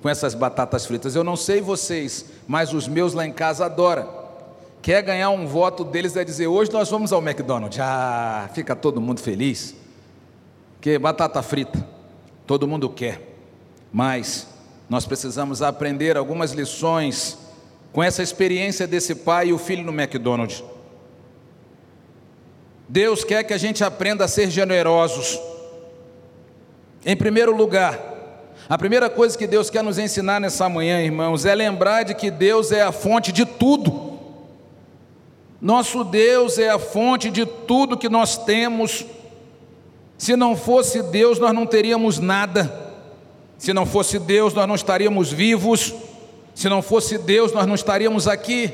com 0.00 0.08
essas 0.08 0.34
batatas 0.34 0.86
fritas. 0.86 1.14
Eu 1.14 1.22
não 1.22 1.36
sei 1.36 1.60
vocês, 1.60 2.24
mas 2.48 2.72
os 2.72 2.88
meus 2.88 3.12
lá 3.12 3.26
em 3.26 3.32
casa 3.32 3.66
adoram. 3.66 4.08
Quer 4.80 5.02
ganhar 5.02 5.28
um 5.28 5.46
voto 5.46 5.84
deles 5.84 6.16
é 6.16 6.24
dizer: 6.24 6.46
hoje 6.46 6.72
nós 6.72 6.88
vamos 6.88 7.12
ao 7.12 7.20
McDonald's. 7.20 7.78
Ah, 7.78 8.48
fica 8.54 8.74
todo 8.74 8.98
mundo 8.98 9.20
feliz. 9.20 9.74
Que 10.80 10.98
batata 10.98 11.42
frita, 11.42 11.86
todo 12.46 12.66
mundo 12.66 12.88
quer. 12.88 13.25
Mas 13.96 14.46
nós 14.90 15.06
precisamos 15.06 15.62
aprender 15.62 16.18
algumas 16.18 16.52
lições 16.52 17.38
com 17.94 18.02
essa 18.02 18.22
experiência 18.22 18.86
desse 18.86 19.14
pai 19.14 19.48
e 19.48 19.52
o 19.54 19.58
filho 19.58 19.82
no 19.82 19.90
McDonald's. 19.90 20.62
Deus 22.86 23.24
quer 23.24 23.42
que 23.42 23.54
a 23.54 23.58
gente 23.58 23.82
aprenda 23.82 24.26
a 24.26 24.28
ser 24.28 24.50
generosos. 24.50 25.40
Em 27.06 27.16
primeiro 27.16 27.56
lugar, 27.56 27.98
a 28.68 28.76
primeira 28.76 29.08
coisa 29.08 29.38
que 29.38 29.46
Deus 29.46 29.70
quer 29.70 29.82
nos 29.82 29.98
ensinar 29.98 30.42
nessa 30.42 30.68
manhã, 30.68 31.00
irmãos, 31.00 31.46
é 31.46 31.54
lembrar 31.54 32.02
de 32.02 32.14
que 32.14 32.30
Deus 32.30 32.72
é 32.72 32.82
a 32.82 32.92
fonte 32.92 33.32
de 33.32 33.46
tudo. 33.46 34.18
Nosso 35.58 36.04
Deus 36.04 36.58
é 36.58 36.68
a 36.68 36.78
fonte 36.78 37.30
de 37.30 37.46
tudo 37.46 37.96
que 37.96 38.10
nós 38.10 38.36
temos. 38.36 39.06
Se 40.18 40.36
não 40.36 40.54
fosse 40.54 41.02
Deus, 41.02 41.38
nós 41.38 41.54
não 41.54 41.64
teríamos 41.64 42.18
nada. 42.18 42.84
Se 43.58 43.72
não 43.72 43.86
fosse 43.86 44.18
Deus, 44.18 44.52
nós 44.52 44.68
não 44.68 44.74
estaríamos 44.74 45.32
vivos. 45.32 45.94
Se 46.54 46.68
não 46.68 46.82
fosse 46.82 47.18
Deus, 47.18 47.52
nós 47.52 47.66
não 47.66 47.74
estaríamos 47.74 48.28
aqui. 48.28 48.72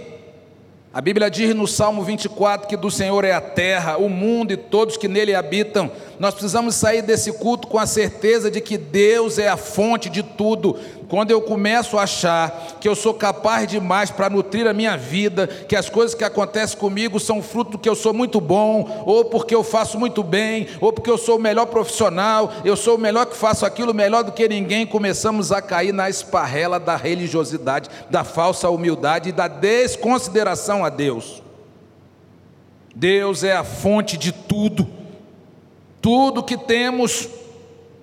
A 0.95 1.01
Bíblia 1.01 1.31
diz 1.31 1.55
no 1.55 1.67
Salmo 1.67 2.03
24 2.03 2.69
que 2.69 2.77
do 2.77 2.91
Senhor 2.91 3.25
é 3.25 3.33
a 3.33 3.41
terra, 3.41 3.97
o 3.97 4.11
mundo 4.11 4.53
e 4.53 4.59
todos 4.59 4.99
que 4.99 5.09
nele 5.09 5.35
habitam. 5.35 5.91
Nós 6.19 6.35
precisamos 6.35 6.75
sair 6.75 7.01
desse 7.01 7.33
culto 7.33 7.67
com 7.67 7.79
a 7.79 7.87
certeza 7.87 8.51
de 8.51 8.61
que 8.61 8.77
Deus 8.77 9.39
é 9.39 9.49
a 9.49 9.57
fonte 9.57 10.11
de 10.11 10.23
tudo. 10.23 10.79
Quando 11.13 11.31
eu 11.31 11.43
começo 11.43 11.99
a 11.99 12.05
achar 12.05 12.79
que 12.81 12.89
eu 12.89 12.95
sou 12.95 13.13
capaz 13.13 13.69
demais 13.69 14.11
para 14.11 14.31
nutrir 14.31 14.67
a 14.67 14.73
minha 14.73 14.97
vida, 14.97 15.47
que 15.47 15.77
as 15.77 15.91
coisas 15.91 16.15
que 16.15 16.25
acontecem 16.25 16.79
comigo 16.79 17.21
são 17.21 17.43
fruto 17.43 17.79
que 17.79 17.87
eu 17.87 17.95
sou 17.95 18.15
muito 18.15 18.41
bom, 18.41 19.05
ou 19.05 19.27
porque 19.27 19.55
eu 19.55 19.63
faço 19.63 19.99
muito 19.99 20.23
bem, 20.23 20.69
ou 20.81 20.91
porque 20.91 21.11
eu 21.11 21.19
sou 21.19 21.37
o 21.37 21.39
melhor 21.39 21.67
profissional, 21.67 22.51
eu 22.65 22.75
sou 22.75 22.95
o 22.95 22.99
melhor 22.99 23.27
que 23.27 23.37
faço 23.37 23.67
aquilo 23.67 23.93
melhor 23.93 24.25
do 24.25 24.33
que 24.33 24.49
ninguém, 24.49 24.87
começamos 24.87 25.53
a 25.53 25.61
cair 25.61 25.93
na 25.93 26.09
esparrela 26.09 26.81
da 26.81 26.97
religiosidade, 26.97 27.91
da 28.09 28.25
falsa 28.25 28.71
humildade 28.71 29.29
e 29.29 29.33
da 29.33 29.49
desconsideração 29.49 30.83
a 30.83 30.89
Deus. 30.89 31.43
Deus 32.97 33.45
é 33.45 33.55
a 33.55 33.65
fonte 33.65 34.17
de 34.17 34.33
tudo, 34.33 34.89
tudo 36.01 36.43
que 36.43 36.57
temos, 36.57 37.29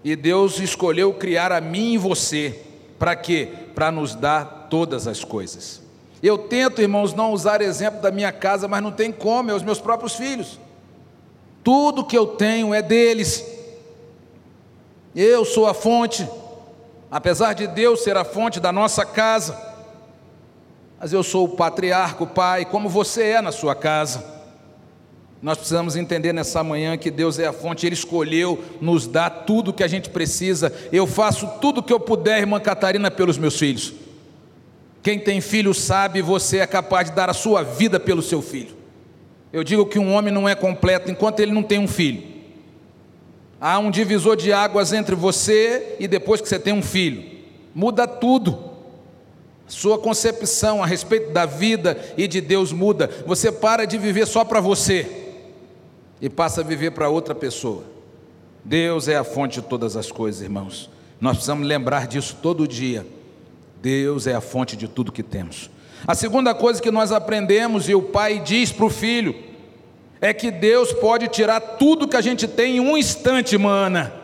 e 0.03 0.15
Deus 0.15 0.59
escolheu 0.59 1.11
criar 1.11 1.51
a 1.51 1.59
mim 1.59 1.93
e 1.93 1.97
você 1.97 2.68
para 2.99 3.15
quê? 3.15 3.47
Para 3.73 3.89
nos 3.91 4.13
dar 4.13 4.67
todas 4.69 5.07
as 5.07 5.23
coisas. 5.23 5.81
Eu 6.21 6.37
tento, 6.37 6.81
irmãos, 6.81 7.13
não 7.13 7.31
usar 7.31 7.61
exemplo 7.61 8.01
da 8.01 8.11
minha 8.11 8.31
casa, 8.31 8.67
mas 8.67 8.83
não 8.83 8.91
tem 8.91 9.11
como, 9.11 9.49
é 9.49 9.53
os 9.53 9.63
meus 9.63 9.79
próprios 9.79 10.15
filhos. 10.15 10.59
Tudo 11.63 12.05
que 12.05 12.17
eu 12.17 12.27
tenho 12.27 12.73
é 12.73 12.81
deles. 12.81 13.45
Eu 15.15 15.45
sou 15.45 15.65
a 15.65 15.73
fonte, 15.73 16.27
apesar 17.09 17.53
de 17.53 17.67
Deus 17.67 18.03
ser 18.03 18.17
a 18.17 18.25
fonte 18.25 18.59
da 18.59 18.71
nossa 18.71 19.05
casa. 19.05 19.57
Mas 20.99 21.13
eu 21.13 21.23
sou 21.23 21.45
o 21.45 21.55
patriarca, 21.55 22.23
o 22.23 22.27
pai, 22.27 22.65
como 22.65 22.89
você 22.89 23.23
é 23.23 23.41
na 23.41 23.53
sua 23.53 23.73
casa. 23.73 24.38
Nós 25.41 25.57
precisamos 25.57 25.95
entender 25.95 26.33
nessa 26.33 26.61
manhã 26.63 26.97
que 26.97 27.09
Deus 27.09 27.39
é 27.39 27.47
a 27.47 27.53
fonte, 27.53 27.85
Ele 27.85 27.93
escolheu 27.93 28.61
nos 28.81 29.07
dar 29.07 29.29
tudo 29.29 29.71
o 29.71 29.73
que 29.73 29.83
a 29.83 29.87
gente 29.87 30.09
precisa. 30.09 30.73
Eu 30.91 31.07
faço 31.07 31.47
tudo 31.61 31.79
o 31.79 31.83
que 31.83 31.93
eu 31.93 31.99
puder, 31.99 32.39
irmã 32.39 32.59
Catarina, 32.59 33.09
pelos 33.09 33.37
meus 33.37 33.57
filhos. 33.57 33.93
Quem 35.01 35.17
tem 35.17 35.39
filho 35.39 35.73
sabe, 35.73 36.21
você 36.21 36.57
é 36.57 36.67
capaz 36.67 37.09
de 37.09 37.15
dar 37.15 37.29
a 37.29 37.33
sua 37.33 37.63
vida 37.63 37.99
pelo 37.99 38.21
seu 38.21 38.41
filho. 38.41 38.75
Eu 39.51 39.63
digo 39.63 39.85
que 39.85 39.97
um 39.97 40.13
homem 40.13 40.33
não 40.33 40.47
é 40.47 40.55
completo 40.55 41.09
enquanto 41.09 41.39
ele 41.39 41.53
não 41.53 41.63
tem 41.63 41.79
um 41.79 41.87
filho. 41.87 42.21
Há 43.61 43.79
um 43.79 43.89
divisor 43.89 44.35
de 44.35 44.51
águas 44.51 44.91
entre 44.91 45.15
você 45.15 45.95
e 45.99 46.07
depois 46.07 46.41
que 46.41 46.49
você 46.49 46.59
tem 46.59 46.73
um 46.73 46.83
filho. 46.83 47.23
Muda 47.73 48.05
tudo. 48.05 48.67
Sua 49.67 49.97
concepção 49.97 50.83
a 50.83 50.85
respeito 50.85 51.31
da 51.31 51.45
vida 51.45 51.97
e 52.17 52.27
de 52.27 52.41
Deus 52.41 52.73
muda. 52.73 53.09
Você 53.25 53.51
para 53.51 53.85
de 53.85 53.97
viver 53.97 54.27
só 54.27 54.43
para 54.43 54.59
você 54.59 55.28
e 56.21 56.29
passa 56.29 56.61
a 56.61 56.63
viver 56.63 56.91
para 56.91 57.09
outra 57.09 57.33
pessoa. 57.33 57.83
Deus 58.63 59.07
é 59.07 59.15
a 59.15 59.23
fonte 59.23 59.61
de 59.61 59.67
todas 59.67 59.95
as 59.95 60.11
coisas, 60.11 60.41
irmãos. 60.41 60.89
Nós 61.19 61.33
precisamos 61.37 61.67
lembrar 61.67 62.07
disso 62.07 62.37
todo 62.41 62.67
dia. 62.67 63.05
Deus 63.81 64.27
é 64.27 64.35
a 64.35 64.41
fonte 64.41 64.75
de 64.75 64.87
tudo 64.87 65.11
que 65.11 65.23
temos. 65.23 65.69
A 66.05 66.15
segunda 66.15 66.53
coisa 66.53 66.81
que 66.81 66.91
nós 66.91 67.11
aprendemos, 67.11 67.89
e 67.89 67.95
o 67.95 68.01
pai 68.01 68.39
diz 68.39 68.71
para 68.71 68.85
o 68.85 68.89
filho, 68.89 69.35
é 70.21 70.33
que 70.33 70.51
Deus 70.51 70.91
pode 70.93 71.27
tirar 71.27 71.59
tudo 71.59 72.07
que 72.07 72.17
a 72.17 72.21
gente 72.21 72.47
tem 72.47 72.77
em 72.77 72.79
um 72.79 72.97
instante, 72.97 73.57
mana. 73.57 74.18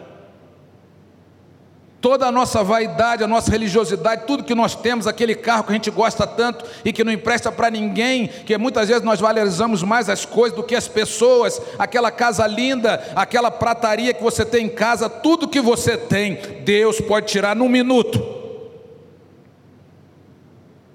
Toda 2.05 2.27
a 2.27 2.31
nossa 2.31 2.63
vaidade, 2.63 3.23
a 3.23 3.27
nossa 3.27 3.49
religiosidade, 3.49 4.27
tudo 4.27 4.43
que 4.43 4.53
nós 4.53 4.75
temos, 4.75 5.07
aquele 5.07 5.33
carro 5.33 5.63
que 5.63 5.71
a 5.71 5.73
gente 5.73 5.89
gosta 5.89 6.27
tanto 6.27 6.63
e 6.85 6.93
que 6.93 7.03
não 7.03 7.11
empresta 7.11 7.51
para 7.51 7.71
ninguém, 7.71 8.27
que 8.27 8.55
muitas 8.59 8.89
vezes 8.89 9.01
nós 9.01 9.19
valorizamos 9.19 9.81
mais 9.81 10.07
as 10.07 10.23
coisas 10.23 10.55
do 10.55 10.61
que 10.61 10.75
as 10.75 10.87
pessoas, 10.87 11.59
aquela 11.79 12.11
casa 12.11 12.45
linda, 12.45 13.03
aquela 13.15 13.49
prataria 13.49 14.13
que 14.13 14.21
você 14.21 14.45
tem 14.45 14.67
em 14.67 14.69
casa, 14.69 15.09
tudo 15.09 15.47
que 15.47 15.59
você 15.59 15.97
tem, 15.97 16.37
Deus 16.63 17.01
pode 17.01 17.25
tirar 17.25 17.55
num 17.55 17.67
minuto. 17.67 18.23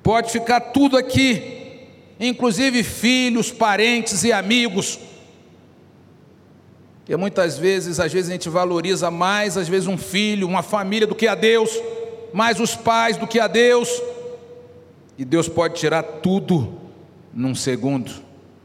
Pode 0.05 0.31
ficar 0.31 0.61
tudo 0.61 0.97
aqui, 0.97 1.89
inclusive 2.21 2.85
filhos, 2.85 3.51
parentes 3.51 4.23
e 4.23 4.33
amigos. 4.33 5.10
E 7.11 7.17
muitas 7.17 7.59
vezes, 7.59 7.99
às 7.99 8.13
vezes 8.13 8.31
a 8.31 8.35
gente 8.35 8.49
valoriza 8.49 9.11
mais, 9.11 9.57
às 9.57 9.67
vezes 9.67 9.89
um 9.89 9.99
filho, 9.99 10.47
uma 10.47 10.63
família 10.63 11.09
do 11.09 11.15
que 11.17 11.27
a 11.27 11.35
Deus, 11.35 11.77
mais 12.33 12.61
os 12.61 12.77
pais 12.77 13.17
do 13.17 13.27
que 13.27 13.41
a 13.41 13.49
Deus. 13.49 14.01
E 15.19 15.25
Deus 15.25 15.49
pode 15.49 15.75
tirar 15.75 16.05
tudo 16.05 16.73
num 17.35 17.53
segundo. 17.53 18.13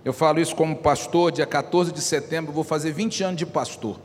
Eu 0.06 0.14
falo 0.14 0.40
isso 0.40 0.56
como 0.56 0.76
pastor, 0.76 1.32
dia 1.32 1.48
14 1.48 1.92
de 1.92 2.00
setembro, 2.02 2.54
vou 2.54 2.64
fazer 2.64 2.92
20 2.92 3.24
anos 3.24 3.38
de 3.38 3.48
pastor. 3.48 4.00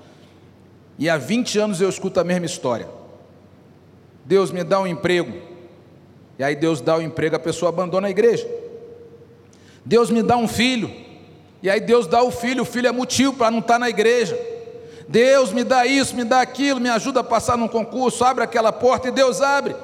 E 0.98 1.10
há 1.10 1.18
20 1.18 1.58
anos 1.58 1.80
eu 1.82 1.90
escuto 1.90 2.18
a 2.18 2.24
mesma 2.24 2.46
história. 2.46 2.88
Deus 4.24 4.50
me 4.50 4.64
dá 4.64 4.80
um 4.80 4.86
emprego. 4.86 5.34
E 6.38 6.42
aí 6.42 6.56
Deus 6.56 6.80
dá 6.80 6.96
o 6.96 7.02
emprego, 7.02 7.36
a 7.36 7.38
pessoa 7.38 7.68
abandona 7.68 8.06
a 8.06 8.10
igreja. 8.10 8.48
Deus 9.84 10.08
me 10.08 10.22
dá 10.22 10.38
um 10.38 10.48
filho. 10.48 10.90
E 11.62 11.68
aí 11.68 11.80
Deus 11.80 12.06
dá 12.06 12.22
o 12.22 12.30
filho, 12.30 12.62
o 12.62 12.66
filho 12.66 12.88
é 12.88 12.92
motivo 12.92 13.34
para 13.34 13.50
não 13.50 13.58
estar 13.58 13.78
na 13.78 13.88
igreja. 13.88 14.38
Deus 15.08 15.52
me 15.52 15.64
dá 15.64 15.84
isso, 15.84 16.14
me 16.14 16.24
dá 16.24 16.40
aquilo, 16.40 16.80
me 16.80 16.88
ajuda 16.88 17.20
a 17.20 17.24
passar 17.24 17.58
num 17.58 17.68
concurso, 17.68 18.24
abre 18.24 18.44
aquela 18.44 18.72
porta 18.72 19.08
e 19.08 19.10
Deus 19.10 19.40
abre. 19.40 19.74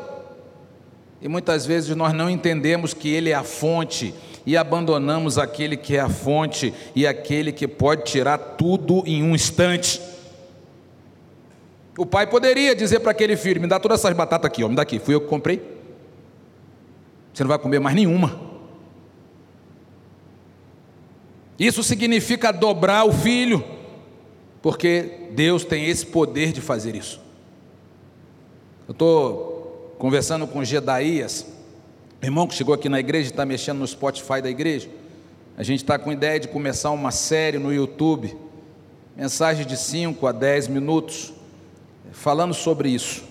E 1.20 1.28
muitas 1.28 1.66
vezes 1.66 1.94
nós 1.96 2.12
não 2.12 2.30
entendemos 2.30 2.94
que 2.94 3.08
Ele 3.08 3.30
é 3.30 3.34
a 3.34 3.42
fonte 3.42 4.14
e 4.46 4.56
abandonamos 4.56 5.38
aquele 5.38 5.76
que 5.76 5.96
é 5.96 6.00
a 6.00 6.08
fonte 6.08 6.72
e 6.94 7.06
aquele 7.06 7.50
que 7.50 7.66
pode 7.66 8.04
tirar 8.04 8.38
tudo 8.38 9.02
em 9.04 9.22
um 9.22 9.34
instante. 9.34 10.00
O 11.98 12.06
pai 12.06 12.26
poderia 12.26 12.74
dizer 12.74 13.00
para 13.00 13.10
aquele 13.10 13.36
filho: 13.36 13.60
Me 13.60 13.66
dá 13.66 13.80
todas 13.80 14.00
essas 14.00 14.14
batatas 14.14 14.46
aqui, 14.46 14.62
ó, 14.62 14.68
me 14.68 14.76
dá 14.76 14.82
aqui, 14.82 14.98
fui 14.98 15.14
eu 15.14 15.20
que 15.20 15.26
comprei. 15.26 15.60
Você 17.34 17.42
não 17.42 17.48
vai 17.48 17.58
comer 17.58 17.80
mais 17.80 17.96
nenhuma. 17.96 18.45
Isso 21.58 21.82
significa 21.82 22.52
dobrar 22.52 23.04
o 23.06 23.12
filho, 23.12 23.64
porque 24.60 25.28
Deus 25.32 25.64
tem 25.64 25.86
esse 25.86 26.04
poder 26.04 26.52
de 26.52 26.60
fazer 26.60 26.94
isso. 26.94 27.20
Eu 28.86 28.92
estou 28.92 29.94
conversando 29.98 30.46
com 30.46 30.62
Gedaías, 30.62 31.46
irmão 32.22 32.46
que 32.46 32.54
chegou 32.54 32.74
aqui 32.74 32.88
na 32.88 33.00
igreja, 33.00 33.30
está 33.30 33.46
mexendo 33.46 33.78
no 33.78 33.86
Spotify 33.86 34.42
da 34.42 34.50
igreja. 34.50 34.88
A 35.56 35.62
gente 35.62 35.82
está 35.82 35.98
com 35.98 36.12
ideia 36.12 36.38
de 36.38 36.48
começar 36.48 36.90
uma 36.90 37.10
série 37.10 37.58
no 37.58 37.72
YouTube, 37.72 38.36
mensagem 39.16 39.66
de 39.66 39.76
5 39.78 40.26
a 40.26 40.32
10 40.32 40.68
minutos, 40.68 41.32
falando 42.12 42.52
sobre 42.52 42.90
isso. 42.90 43.24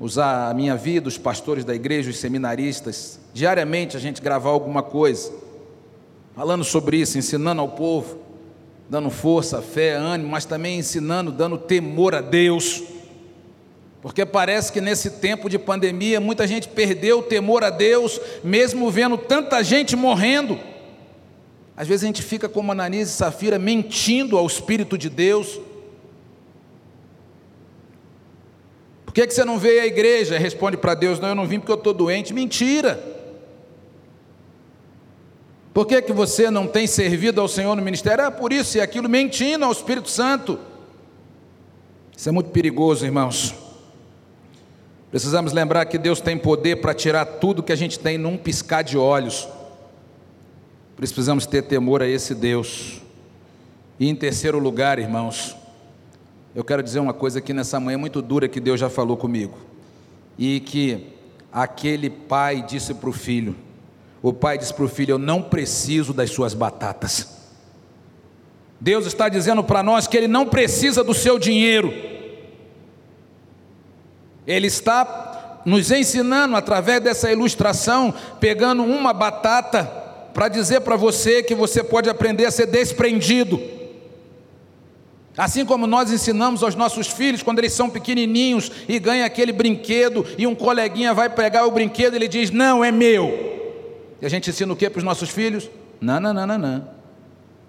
Usar 0.00 0.48
a 0.48 0.54
minha 0.54 0.76
vida, 0.76 1.08
os 1.08 1.18
pastores 1.18 1.64
da 1.64 1.74
igreja, 1.74 2.08
os 2.08 2.16
seminaristas, 2.16 3.20
diariamente 3.34 3.96
a 3.96 4.00
gente 4.00 4.22
gravar 4.22 4.50
alguma 4.50 4.82
coisa 4.82 5.30
falando 6.38 6.62
sobre 6.62 6.98
isso, 6.98 7.18
ensinando 7.18 7.60
ao 7.60 7.70
povo, 7.70 8.20
dando 8.88 9.10
força, 9.10 9.60
fé, 9.60 9.94
ânimo, 9.94 10.30
mas 10.30 10.44
também 10.44 10.78
ensinando, 10.78 11.32
dando 11.32 11.58
temor 11.58 12.14
a 12.14 12.20
Deus. 12.20 12.80
Porque 14.00 14.24
parece 14.24 14.72
que 14.72 14.80
nesse 14.80 15.10
tempo 15.10 15.50
de 15.50 15.58
pandemia 15.58 16.20
muita 16.20 16.46
gente 16.46 16.68
perdeu 16.68 17.18
o 17.18 17.22
temor 17.24 17.64
a 17.64 17.70
Deus, 17.70 18.20
mesmo 18.44 18.88
vendo 18.88 19.18
tanta 19.18 19.64
gente 19.64 19.96
morrendo. 19.96 20.60
Às 21.76 21.88
vezes 21.88 22.04
a 22.04 22.06
gente 22.06 22.22
fica 22.22 22.48
como 22.48 22.70
Ananias 22.70 23.08
e 23.08 23.12
Safira 23.14 23.58
mentindo 23.58 24.38
ao 24.38 24.46
Espírito 24.46 24.96
de 24.96 25.10
Deus. 25.10 25.58
Por 29.04 29.12
que, 29.12 29.26
que 29.26 29.34
você 29.34 29.44
não 29.44 29.58
veio 29.58 29.82
à 29.82 29.86
igreja? 29.86 30.38
Responde 30.38 30.76
para 30.76 30.94
Deus: 30.94 31.18
Não, 31.18 31.30
eu 31.30 31.34
não 31.34 31.48
vim 31.48 31.58
porque 31.58 31.72
eu 31.72 31.76
estou 31.76 31.92
doente. 31.92 32.32
Mentira. 32.32 33.17
Por 35.78 35.86
que, 35.86 36.02
que 36.02 36.12
você 36.12 36.50
não 36.50 36.66
tem 36.66 36.88
servido 36.88 37.40
ao 37.40 37.46
Senhor 37.46 37.76
no 37.76 37.82
ministério? 37.82 38.24
É 38.24 38.30
por 38.32 38.52
isso 38.52 38.76
e 38.76 38.80
aquilo, 38.80 39.08
mentindo 39.08 39.64
ao 39.64 39.70
Espírito 39.70 40.10
Santo. 40.10 40.58
Isso 42.16 42.28
é 42.28 42.32
muito 42.32 42.50
perigoso, 42.50 43.04
irmãos. 43.04 43.54
Precisamos 45.08 45.52
lembrar 45.52 45.86
que 45.86 45.96
Deus 45.96 46.20
tem 46.20 46.36
poder 46.36 46.80
para 46.80 46.92
tirar 46.92 47.24
tudo 47.24 47.62
que 47.62 47.70
a 47.70 47.76
gente 47.76 47.96
tem 47.96 48.18
num 48.18 48.36
piscar 48.36 48.82
de 48.82 48.98
olhos. 48.98 49.46
Precisamos 50.96 51.46
ter 51.46 51.62
temor 51.62 52.02
a 52.02 52.08
esse 52.08 52.34
Deus. 52.34 53.00
E 54.00 54.08
em 54.08 54.16
terceiro 54.16 54.58
lugar, 54.58 54.98
irmãos, 54.98 55.54
eu 56.56 56.64
quero 56.64 56.82
dizer 56.82 56.98
uma 56.98 57.14
coisa 57.14 57.38
aqui 57.38 57.52
nessa 57.52 57.78
manhã 57.78 57.98
muito 57.98 58.20
dura 58.20 58.48
que 58.48 58.58
Deus 58.58 58.80
já 58.80 58.90
falou 58.90 59.16
comigo. 59.16 59.56
E 60.36 60.58
que 60.58 61.06
aquele 61.52 62.10
pai 62.10 62.64
disse 62.66 62.94
para 62.94 63.10
o 63.10 63.12
filho: 63.12 63.54
o 64.22 64.32
pai 64.32 64.58
diz 64.58 64.72
para 64.72 64.84
o 64.84 64.88
filho: 64.88 65.12
Eu 65.12 65.18
não 65.18 65.42
preciso 65.42 66.12
das 66.12 66.30
suas 66.30 66.54
batatas. 66.54 67.28
Deus 68.80 69.06
está 69.06 69.28
dizendo 69.28 69.62
para 69.64 69.82
nós 69.82 70.06
que 70.06 70.16
Ele 70.16 70.28
não 70.28 70.46
precisa 70.46 71.02
do 71.02 71.14
seu 71.14 71.38
dinheiro. 71.38 71.92
Ele 74.46 74.66
está 74.66 75.60
nos 75.64 75.90
ensinando 75.90 76.56
através 76.56 77.00
dessa 77.02 77.30
ilustração, 77.30 78.14
pegando 78.40 78.82
uma 78.82 79.12
batata, 79.12 79.84
para 80.32 80.48
dizer 80.48 80.80
para 80.80 80.96
você 80.96 81.42
que 81.42 81.54
você 81.54 81.82
pode 81.82 82.08
aprender 82.08 82.46
a 82.46 82.50
ser 82.50 82.66
desprendido. 82.66 83.60
Assim 85.36 85.64
como 85.64 85.86
nós 85.86 86.10
ensinamos 86.10 86.62
aos 86.62 86.74
nossos 86.74 87.08
filhos 87.08 87.42
quando 87.42 87.58
eles 87.58 87.72
são 87.72 87.90
pequenininhos 87.90 88.72
e 88.88 88.98
ganham 88.98 89.26
aquele 89.26 89.52
brinquedo 89.52 90.24
e 90.36 90.46
um 90.46 90.54
coleguinha 90.54 91.14
vai 91.14 91.28
pegar 91.28 91.66
o 91.66 91.70
brinquedo 91.70 92.14
ele 92.14 92.26
diz: 92.26 92.50
Não, 92.50 92.84
é 92.84 92.90
meu. 92.90 93.57
E 94.20 94.26
a 94.26 94.28
gente 94.28 94.50
ensina 94.50 94.72
o 94.72 94.76
que 94.76 94.88
para 94.90 94.98
os 94.98 95.04
nossos 95.04 95.30
filhos? 95.30 95.70
Não, 96.00 96.18
não, 96.20 96.32
não, 96.34 96.46
não, 96.46 96.58
não. 96.58 96.88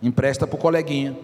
Empresta 0.01 0.47
para 0.47 0.55
o 0.55 0.59
coleguinha. 0.59 1.15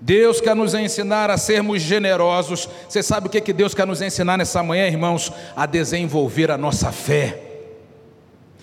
Deus 0.00 0.40
quer 0.40 0.56
nos 0.56 0.72
ensinar 0.72 1.28
a 1.30 1.36
sermos 1.36 1.82
generosos. 1.82 2.68
Você 2.88 3.02
sabe 3.02 3.26
o 3.26 3.30
que, 3.30 3.40
que 3.40 3.52
Deus 3.52 3.74
quer 3.74 3.86
nos 3.86 4.00
ensinar 4.00 4.38
nessa 4.38 4.62
manhã, 4.62 4.86
irmãos? 4.86 5.30
A 5.54 5.66
desenvolver 5.66 6.50
a 6.50 6.56
nossa 6.56 6.90
fé. 6.90 7.42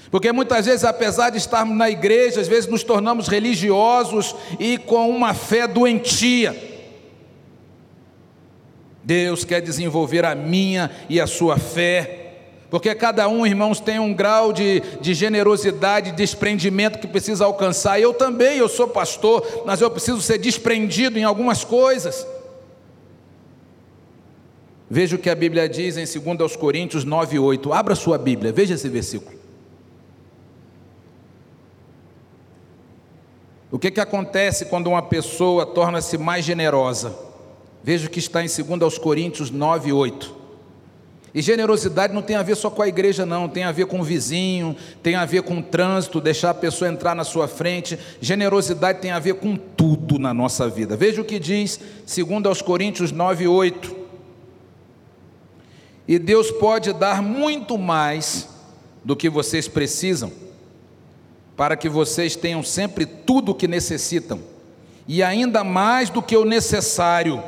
Porque 0.10 0.31
muitas 0.31 0.65
vezes, 0.65 0.83
apesar 0.83 1.29
de 1.29 1.38
estarmos 1.38 1.77
na 1.77 1.89
igreja, 1.89 2.41
às 2.41 2.47
vezes 2.47 2.69
nos 2.69 2.81
tornamos 2.81 3.27
religiosos 3.27 4.36
e 4.60 4.77
com 4.77 5.10
uma 5.10 5.33
fé 5.33 5.67
doentia. 5.67 6.55
Deus 9.03 9.45
quer 9.45 9.62
desenvolver 9.62 10.25
a 10.25 10.33
minha 10.33 10.89
e 11.07 11.21
a 11.21 11.27
sua 11.27 11.57
fé. 11.57 12.26
Porque 12.69 12.93
cada 12.93 13.27
um, 13.30 13.45
irmãos, 13.45 13.80
tem 13.80 13.97
um 13.97 14.13
grau 14.13 14.51
de, 14.51 14.82
de 14.99 15.13
generosidade, 15.13 16.12
de 16.12 16.17
desprendimento 16.17 16.99
que 16.99 17.08
precisa 17.08 17.45
alcançar. 17.45 17.99
Eu 17.99 18.13
também, 18.13 18.58
eu 18.58 18.67
sou 18.67 18.88
pastor, 18.88 19.63
mas 19.65 19.80
eu 19.80 19.89
preciso 19.89 20.21
ser 20.21 20.38
desprendido 20.38 21.17
em 21.17 21.23
algumas 21.23 21.63
coisas. 21.63 22.27
Veja 24.89 25.15
o 25.15 25.19
que 25.19 25.30
a 25.30 25.36
Bíblia 25.36 25.67
diz 25.67 25.97
em 25.97 26.36
2 26.36 26.56
Coríntios 26.58 27.06
9, 27.06 27.39
8. 27.39 27.73
Abra 27.73 27.95
sua 27.95 28.17
Bíblia, 28.17 28.51
veja 28.51 28.73
esse 28.73 28.89
versículo. 28.89 29.38
O 33.69 33.77
que, 33.77 33.91
que 33.91 33.99
acontece 33.99 34.65
quando 34.65 34.88
uma 34.88 35.01
pessoa 35.01 35.65
torna-se 35.65 36.17
mais 36.17 36.43
generosa? 36.43 37.17
Veja 37.84 38.08
o 38.08 38.10
que 38.10 38.19
está 38.19 38.43
em 38.43 38.47
2 38.47 38.97
Coríntios 38.97 39.51
9, 39.51 39.91
8. 39.91 40.37
E 41.38 41.41
generosidade 41.43 42.15
não 42.15 42.23
tem 42.23 42.36
a 42.36 42.41
ver 42.41 42.56
só 42.56 42.67
com 42.67 42.82
a 42.82 42.88
igreja, 42.88 43.23
não, 43.23 43.47
tem 43.47 43.63
a 43.63 43.71
ver 43.71 43.86
com 43.86 44.00
o 44.00 44.04
vizinho, 44.04 44.76
tem 45.04 45.13
a 45.13 45.23
ver 45.23 45.43
com 45.43 45.60
o 45.60 45.62
trânsito, 45.62 46.19
deixar 46.19 46.50
a 46.50 46.54
pessoa 46.56 46.89
entrar 46.89 47.13
na 47.13 47.23
sua 47.23 47.47
frente. 47.47 47.95
Generosidade 48.19 49.02
tem 49.02 49.12
a 49.12 49.19
ver 49.19 49.36
com 49.36 49.56
tudo 49.56 50.17
na 50.17 50.34
nossa 50.34 50.67
vida. 50.67 50.97
Veja 50.97 51.21
o 51.21 51.23
que 51.23 51.38
diz, 51.38 51.80
segundo 52.08 52.50
aos 52.50 52.60
Coríntios 52.60 53.12
9, 53.12 53.47
8. 53.47 53.95
E 56.08 56.17
Deus 56.17 56.50
pode 56.50 56.91
dar 56.91 57.21
muito 57.21 57.78
mais 57.78 58.50
do 59.06 59.15
que 59.15 59.30
vocês 59.30 59.67
precisam, 59.67 60.32
para 61.56 61.78
que 61.78 61.88
vocês 61.88 62.36
tenham 62.36 62.63
sempre 62.63 63.06
tudo 63.06 63.52
o 63.52 63.56
que 63.56 63.67
necessitam, 63.67 64.39
e 65.08 65.21
ainda 65.21 65.63
mais 65.63 66.10
do 66.10 66.19
que 66.19 66.36
o 66.36 66.43
necessário 66.43 67.43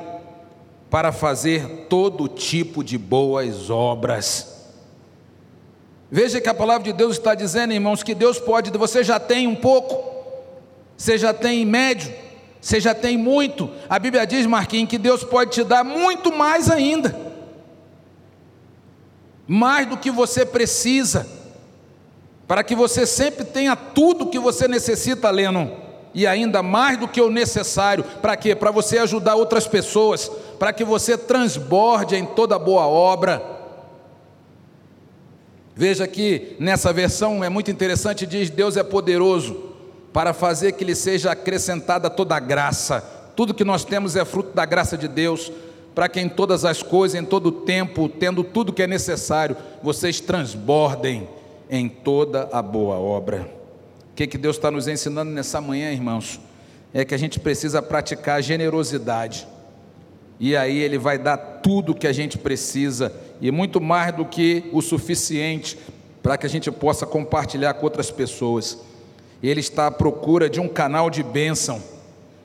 para 0.90 1.12
fazer 1.12 1.86
todo 1.90 2.28
tipo 2.28 2.84
de 2.84 2.98
boas 2.98 3.70
obras. 3.70 4.68
Veja 6.12 6.42
que 6.42 6.50
a 6.50 6.54
palavra 6.54 6.84
de 6.84 6.94
Deus 6.94 7.18
está 7.18 7.36
dizendo, 7.36 7.74
irmãos, 7.74 8.02
que 8.02 8.16
Deus 8.16 8.40
pode, 8.40 8.72
você 8.72 9.04
já 9.04 9.20
tem 9.20 9.46
um 9.48 9.56
pouco, 9.56 10.04
você 10.98 11.18
já 11.18 11.34
tem 11.34 11.66
médio, 11.66 12.12
Você 12.62 12.80
já 12.80 12.94
tem 12.94 13.18
muito. 13.18 13.70
A 13.88 13.98
Bíblia 13.98 14.28
diz, 14.28 14.46
Marquinhos, 14.46 14.90
que 14.90 14.98
Deus 14.98 15.24
pode 15.24 15.52
te 15.52 15.64
dar 15.64 15.84
muito 15.84 16.32
mais 16.32 16.70
ainda. 16.70 17.16
Mais 19.48 19.88
do 19.88 19.96
que 19.96 20.12
você 20.12 20.46
precisa. 20.46 21.26
Para 22.46 22.64
que 22.64 22.76
você 22.76 23.06
sempre 23.06 23.46
tenha 23.46 23.76
tudo 23.76 24.28
que 24.28 24.40
você 24.40 24.68
necessita, 24.68 25.30
Leno. 25.30 25.72
E 26.20 26.28
ainda 26.28 26.62
mais 26.62 27.00
do 27.00 27.08
que 27.08 27.22
o 27.22 27.32
necessário. 27.32 28.04
Para 28.04 28.36
quê? 28.36 28.54
Para 28.54 28.72
você 28.72 28.98
ajudar 28.98 29.36
outras 29.36 29.66
pessoas. 29.66 30.30
Para 30.60 30.74
que 30.74 30.84
você 30.84 31.18
transborde 31.18 32.14
em 32.14 32.26
toda 32.26 32.60
boa 32.60 32.86
obra. 32.86 33.42
Veja 35.74 36.06
que 36.10 36.58
nessa 36.60 36.92
versão 36.92 37.42
é 37.42 37.48
muito 37.48 37.72
interessante, 37.72 38.28
diz: 38.28 38.50
Deus 38.50 38.76
é 38.76 38.84
poderoso 38.84 39.70
para 40.12 40.34
fazer 40.34 40.74
que 40.74 40.84
lhe 40.84 40.94
seja 40.94 41.32
acrescentada 41.32 42.10
toda 42.10 42.36
a 42.36 42.40
graça. 42.42 43.00
Tudo 43.34 43.54
que 43.54 43.64
nós 43.64 43.86
temos 43.86 44.18
é 44.18 44.26
fruto 44.26 44.54
da 44.54 44.66
graça 44.66 44.98
de 44.98 45.08
Deus, 45.08 45.50
para 45.96 46.10
que 46.10 46.20
em 46.20 46.28
todas 46.28 46.66
as 46.66 46.84
coisas, 46.84 47.18
em 47.18 47.24
todo 47.24 47.46
o 47.46 47.52
tempo, 47.54 48.10
tendo 48.10 48.44
tudo 48.44 48.74
que 48.74 48.84
é 48.84 48.88
necessário, 48.88 49.56
vocês 49.82 50.20
transbordem 50.20 51.30
em 51.70 51.88
toda 51.88 52.50
a 52.52 52.62
boa 52.62 52.98
obra. 52.98 53.59
Que, 54.20 54.28
que 54.28 54.38
Deus 54.38 54.58
está 54.58 54.70
nos 54.70 54.86
ensinando 54.86 55.32
nessa 55.32 55.62
manhã, 55.62 55.94
irmãos? 55.94 56.42
É 56.94 57.06
que 57.06 57.16
a 57.16 57.18
gente 57.18 57.40
precisa 57.40 57.82
praticar 57.82 58.44
generosidade. 58.44 59.48
E 60.38 60.58
aí 60.58 60.78
Ele 60.78 60.98
vai 60.98 61.18
dar 61.18 61.38
tudo 61.38 61.96
que 61.96 62.06
a 62.06 62.12
gente 62.12 62.38
precisa, 62.38 63.14
e 63.40 63.50
muito 63.50 63.80
mais 63.80 64.14
do 64.14 64.26
que 64.26 64.66
o 64.74 64.82
suficiente, 64.82 65.80
para 66.22 66.38
que 66.38 66.46
a 66.46 66.50
gente 66.50 66.70
possa 66.70 67.06
compartilhar 67.06 67.74
com 67.76 67.86
outras 67.86 68.12
pessoas 68.12 68.80
ele 69.42 69.62
está 69.62 69.88
à 69.88 69.92
procura 69.92 70.50
de 70.50 70.60
um 70.60 70.68
canal 70.68 71.10
de 71.10 71.24
bênção. 71.24 71.82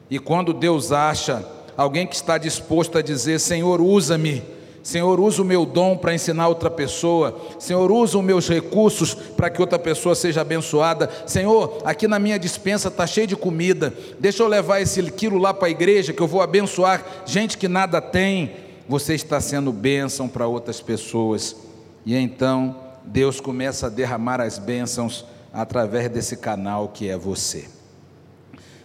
E 0.09 0.21
quando 0.21 0.53
Deus 0.53 0.93
acha 0.93 1.45
alguém 1.77 2.07
que 2.07 2.15
está 2.15 2.39
disposto 2.39 2.99
a 2.99 3.03
dizer: 3.03 3.41
Senhor, 3.41 3.81
usa-me, 3.81 4.45
Senhor, 4.85 5.19
usa 5.19 5.41
o 5.41 5.47
meu 5.47 5.65
dom 5.65 5.97
para 5.97 6.13
ensinar 6.13 6.47
outra 6.47 6.71
pessoa, 6.71 7.41
Senhor, 7.59 7.91
usa 7.91 8.19
os 8.19 8.25
meus 8.25 8.47
recursos 8.47 9.15
para 9.15 9.49
que 9.49 9.59
outra 9.59 9.79
pessoa 9.79 10.15
seja 10.15 10.43
abençoada. 10.43 11.09
Senhor, 11.27 11.79
aqui 11.87 12.07
na 12.07 12.19
minha 12.19 12.39
dispensa 12.39 12.89
está 12.89 13.07
cheio 13.07 13.27
de 13.27 13.35
comida, 13.35 13.95
deixa 14.21 14.43
eu 14.43 14.47
levar 14.47 14.83
esse 14.83 15.03
quilo 15.11 15.39
lá 15.39 15.55
para 15.55 15.69
a 15.69 15.71
igreja 15.71 16.13
que 16.13 16.21
eu 16.21 16.29
vou 16.29 16.43
abençoar 16.43 17.03
gente 17.25 17.57
que 17.57 17.67
nada 17.67 17.99
tem. 17.99 18.57
Você 18.87 19.15
está 19.15 19.41
sendo 19.41 19.73
bênção 19.73 20.29
para 20.29 20.47
outras 20.47 20.83
pessoas. 20.83 21.57
E 22.05 22.15
então 22.15 22.77
Deus 23.03 23.41
começa 23.41 23.87
a 23.87 23.91
derramar 23.91 24.39
as 24.39 24.59
bênçãos 24.59 25.25
através 25.51 26.11
desse 26.11 26.37
canal 26.37 26.89
que 26.89 27.09
é 27.09 27.17
você. 27.17 27.65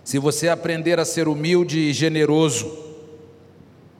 Se 0.01 0.17
você 0.17 0.47
aprender 0.47 0.97
a 0.97 1.03
ser 1.03 1.27
humilde 1.27 1.77
e 1.77 1.91
generoso, 1.91 2.88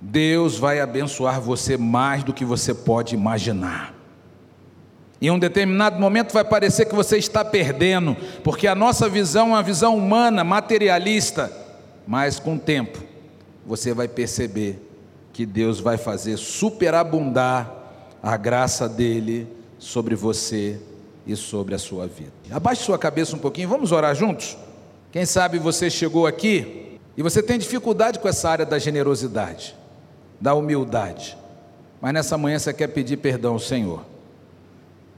Deus 0.02 0.58
vai 0.58 0.80
abençoar 0.80 1.42
você 1.42 1.78
mais 1.78 2.24
do 2.24 2.34
que 2.34 2.46
você 2.46 2.74
pode 2.74 3.16
imaginar. 3.16 3.94
Em 5.22 5.30
um 5.30 5.38
determinado 5.38 6.00
momento 6.00 6.32
vai 6.32 6.46
parecer 6.46 6.86
que 6.86 6.96
você 6.96 7.18
está 7.18 7.44
perdendo, 7.44 8.16
porque 8.44 8.68
a 8.68 8.76
nossa 8.76 9.10
visão 9.10 9.48
é 9.48 9.52
uma 9.52 9.64
visão 9.64 9.98
humana, 9.98 10.44
materialista, 10.44 11.52
mas 12.08 12.40
com 12.40 12.56
o 12.56 12.60
tempo 12.60 13.04
você 13.66 13.94
vai 13.94 14.08
perceber 14.08 14.82
que 15.34 15.46
Deus 15.46 15.80
vai 15.80 15.98
fazer 15.98 16.38
superabundar 16.38 17.72
a 18.24 18.36
graça 18.38 18.88
dele 18.88 19.48
sobre 19.78 20.16
você 20.16 20.80
e 21.28 21.36
sobre 21.36 21.76
a 21.76 21.80
sua 21.80 22.08
vida. 22.08 22.32
Abaixe 22.50 22.84
sua 22.84 22.98
cabeça 22.98 23.36
um 23.36 23.40
pouquinho, 23.40 23.70
vamos 23.70 23.92
orar 23.92 24.16
juntos? 24.16 24.58
Quem 25.12 25.26
sabe 25.26 25.60
você 25.60 25.90
chegou 25.90 26.26
aqui 26.26 26.98
e 27.18 27.22
você 27.22 27.44
tem 27.44 27.60
dificuldade 27.60 28.20
com 28.20 28.28
essa 28.28 28.50
área 28.50 28.66
da 28.66 28.80
generosidade, 28.80 29.76
da 30.40 30.54
humildade, 30.54 31.38
mas 32.02 32.14
nessa 32.14 32.38
manhã 32.38 32.58
você 32.58 32.74
quer 32.74 32.88
pedir 32.88 33.18
perdão 33.18 33.54
ao 33.54 33.60
Senhor. 33.60 34.06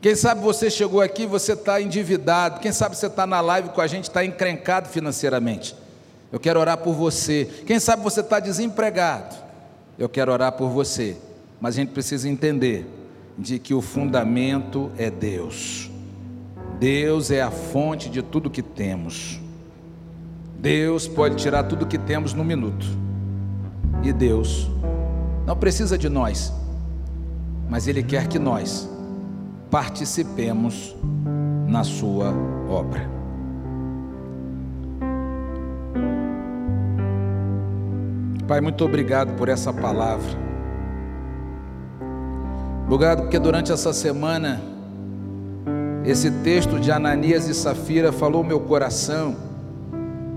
Quem 0.01 0.15
sabe 0.15 0.41
você 0.41 0.69
chegou 0.69 0.99
aqui 0.99 1.27
você 1.27 1.53
está 1.53 1.79
endividado, 1.79 2.59
quem 2.59 2.71
sabe 2.71 2.97
você 2.97 3.05
está 3.05 3.27
na 3.27 3.39
live 3.39 3.69
com 3.69 3.81
a 3.81 3.87
gente, 3.87 4.05
está 4.05 4.25
encrencado 4.25 4.89
financeiramente. 4.89 5.75
Eu 6.31 6.39
quero 6.39 6.59
orar 6.59 6.77
por 6.77 6.93
você. 6.93 7.47
Quem 7.67 7.77
sabe 7.77 8.01
você 8.01 8.21
está 8.21 8.39
desempregado. 8.39 9.35
Eu 9.99 10.07
quero 10.07 10.31
orar 10.31 10.53
por 10.53 10.69
você. 10.69 11.17
Mas 11.59 11.75
a 11.75 11.81
gente 11.81 11.91
precisa 11.91 12.27
entender 12.27 12.87
de 13.37 13.59
que 13.59 13.73
o 13.73 13.81
fundamento 13.81 14.89
é 14.97 15.09
Deus. 15.11 15.91
Deus 16.79 17.29
é 17.29 17.41
a 17.41 17.51
fonte 17.51 18.09
de 18.09 18.21
tudo 18.21 18.49
que 18.49 18.61
temos. 18.61 19.39
Deus 20.57 21.07
pode 21.07 21.35
tirar 21.35 21.63
tudo 21.63 21.85
que 21.85 21.97
temos 21.97 22.33
num 22.33 22.43
minuto. 22.43 22.85
E 24.03 24.13
Deus 24.13 24.69
não 25.51 25.57
precisa 25.57 25.97
de 25.97 26.07
nós, 26.07 26.53
mas 27.69 27.85
Ele 27.85 28.01
quer 28.01 28.25
que 28.25 28.39
nós 28.39 28.89
participemos 29.69 30.95
na 31.67 31.83
Sua 31.83 32.33
obra. 32.69 33.01
Pai, 38.47 38.61
muito 38.61 38.85
obrigado 38.85 39.35
por 39.35 39.49
essa 39.49 39.73
palavra. 39.73 40.31
Obrigado 42.85 43.23
porque 43.23 43.37
durante 43.37 43.73
essa 43.73 43.91
semana 43.91 44.61
esse 46.05 46.31
texto 46.31 46.79
de 46.79 46.93
Ananias 46.93 47.49
e 47.49 47.53
Safira 47.53 48.13
falou 48.13 48.41
meu 48.41 48.61
coração 48.61 49.35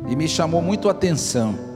e 0.09 0.17
me 0.17 0.27
chamou 0.27 0.61
muito 0.61 0.89
a 0.89 0.91
atenção. 0.91 1.74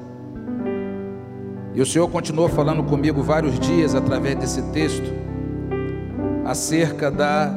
E 1.79 1.81
o 1.81 1.87
Senhor 1.87 2.09
continuou 2.09 2.49
falando 2.49 2.83
comigo 2.83 3.23
vários 3.23 3.57
dias 3.57 3.95
através 3.95 4.35
desse 4.35 4.61
texto 4.73 5.15
acerca 6.45 7.09
da 7.09 7.55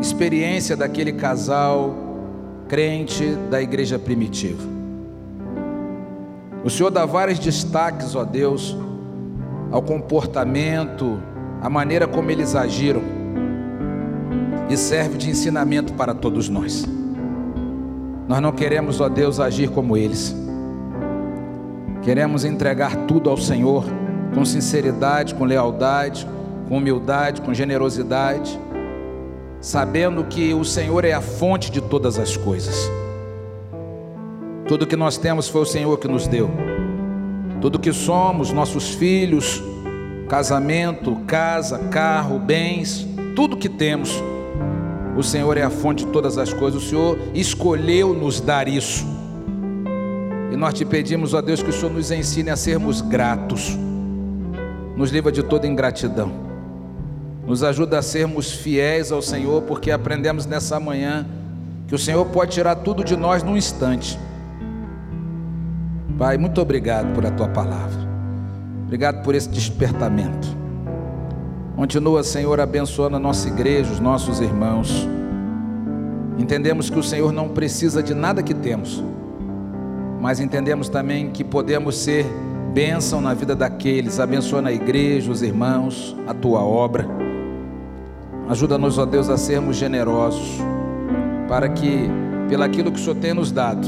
experiência 0.00 0.74
daquele 0.74 1.12
casal 1.12 1.94
crente 2.66 3.36
da 3.50 3.60
igreja 3.60 3.98
primitiva. 3.98 4.62
O 6.64 6.70
Senhor 6.70 6.88
dá 6.88 7.04
vários 7.04 7.38
destaques, 7.38 8.16
ó 8.16 8.24
Deus, 8.24 8.74
ao 9.70 9.82
comportamento, 9.82 11.20
à 11.60 11.68
maneira 11.68 12.08
como 12.08 12.30
eles 12.30 12.54
agiram 12.54 13.02
e 14.70 14.78
serve 14.78 15.18
de 15.18 15.28
ensinamento 15.28 15.92
para 15.92 16.14
todos 16.14 16.48
nós. 16.48 16.86
Nós 18.26 18.40
não 18.40 18.52
queremos, 18.52 18.98
ó 18.98 19.10
Deus, 19.10 19.38
agir 19.38 19.68
como 19.68 19.94
eles. 19.94 20.41
Queremos 22.02 22.44
entregar 22.44 22.96
tudo 23.06 23.30
ao 23.30 23.36
Senhor 23.36 23.84
com 24.34 24.44
sinceridade, 24.44 25.34
com 25.34 25.44
lealdade, 25.44 26.26
com 26.68 26.78
humildade, 26.78 27.40
com 27.42 27.54
generosidade, 27.54 28.58
sabendo 29.60 30.24
que 30.24 30.52
o 30.52 30.64
Senhor 30.64 31.04
é 31.04 31.12
a 31.12 31.20
fonte 31.20 31.70
de 31.70 31.80
todas 31.80 32.18
as 32.18 32.36
coisas. 32.36 32.90
Tudo 34.66 34.86
que 34.86 34.96
nós 34.96 35.16
temos 35.16 35.48
foi 35.48 35.62
o 35.62 35.66
Senhor 35.66 35.98
que 35.98 36.08
nos 36.08 36.26
deu. 36.26 36.50
Tudo 37.60 37.78
que 37.78 37.92
somos, 37.92 38.52
nossos 38.52 38.90
filhos, 38.90 39.62
casamento, 40.28 41.16
casa, 41.26 41.78
carro, 41.90 42.38
bens, 42.38 43.06
tudo 43.36 43.56
que 43.56 43.68
temos 43.68 44.20
o 45.16 45.22
Senhor 45.22 45.58
é 45.58 45.62
a 45.62 45.70
fonte 45.70 46.06
de 46.06 46.10
todas 46.10 46.38
as 46.38 46.52
coisas. 46.52 46.82
O 46.82 46.86
Senhor 46.88 47.18
escolheu 47.34 48.14
nos 48.14 48.40
dar 48.40 48.66
isso. 48.66 49.06
E 50.52 50.56
nós 50.56 50.74
te 50.74 50.84
pedimos, 50.84 51.32
ó 51.32 51.40
Deus, 51.40 51.62
que 51.62 51.70
o 51.70 51.72
Senhor 51.72 51.90
nos 51.90 52.10
ensine 52.10 52.50
a 52.50 52.56
sermos 52.56 53.00
gratos. 53.00 53.74
Nos 54.94 55.10
livra 55.10 55.32
de 55.32 55.42
toda 55.42 55.66
ingratidão. 55.66 56.30
Nos 57.46 57.62
ajuda 57.64 57.98
a 57.98 58.02
sermos 58.02 58.52
fiéis 58.52 59.10
ao 59.10 59.22
Senhor, 59.22 59.62
porque 59.62 59.90
aprendemos 59.90 60.44
nessa 60.44 60.78
manhã 60.78 61.26
que 61.88 61.94
o 61.94 61.98
Senhor 61.98 62.26
pode 62.26 62.52
tirar 62.52 62.76
tudo 62.76 63.02
de 63.02 63.16
nós 63.16 63.42
num 63.42 63.56
instante. 63.56 64.18
Pai, 66.18 66.36
muito 66.36 66.60
obrigado 66.60 67.14
por 67.14 67.24
a 67.24 67.30
tua 67.30 67.48
palavra. 67.48 67.98
Obrigado 68.84 69.22
por 69.22 69.34
esse 69.34 69.48
despertamento. 69.48 70.48
Continua, 71.74 72.22
Senhor, 72.22 72.60
abençoando 72.60 73.16
a 73.16 73.18
nossa 73.18 73.48
igreja, 73.48 73.90
os 73.90 74.00
nossos 74.00 74.38
irmãos. 74.38 75.08
Entendemos 76.38 76.90
que 76.90 76.98
o 76.98 77.02
Senhor 77.02 77.32
não 77.32 77.48
precisa 77.48 78.02
de 78.02 78.12
nada 78.12 78.42
que 78.42 78.52
temos, 78.52 79.02
mas 80.22 80.38
entendemos 80.38 80.88
também 80.88 81.30
que 81.30 81.42
podemos 81.42 81.96
ser 81.96 82.24
bênção 82.72 83.20
na 83.20 83.34
vida 83.34 83.56
daqueles, 83.56 84.20
abençoando 84.20 84.68
a 84.68 84.72
igreja, 84.72 85.32
os 85.32 85.42
irmãos, 85.42 86.16
a 86.28 86.32
tua 86.32 86.60
obra. 86.60 87.04
Ajuda-nos, 88.48 88.98
ó 88.98 89.04
Deus, 89.04 89.28
a 89.28 89.36
sermos 89.36 89.76
generosos, 89.76 90.60
para 91.48 91.68
que, 91.68 92.08
pelaquilo 92.48 92.92
que 92.92 93.00
o 93.00 93.02
Senhor 93.02 93.16
tem 93.16 93.34
nos 93.34 93.50
dado, 93.50 93.84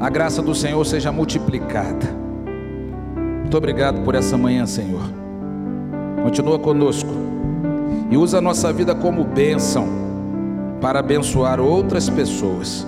a 0.00 0.08
graça 0.08 0.40
do 0.40 0.54
Senhor 0.54 0.84
seja 0.86 1.10
multiplicada. 1.10 2.06
Muito 3.40 3.56
obrigado 3.58 4.04
por 4.04 4.14
essa 4.14 4.38
manhã, 4.38 4.64
Senhor. 4.66 5.02
Continua 6.22 6.60
conosco 6.60 7.10
e 8.08 8.16
usa 8.16 8.38
a 8.38 8.40
nossa 8.40 8.72
vida 8.72 8.94
como 8.94 9.24
bênção 9.24 9.88
para 10.80 11.00
abençoar 11.00 11.58
outras 11.58 12.08
pessoas. 12.08 12.86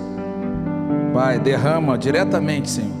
Pai, 1.17 1.39
derrama 1.39 1.97
diretamente, 1.97 2.69
Senhor, 2.69 2.91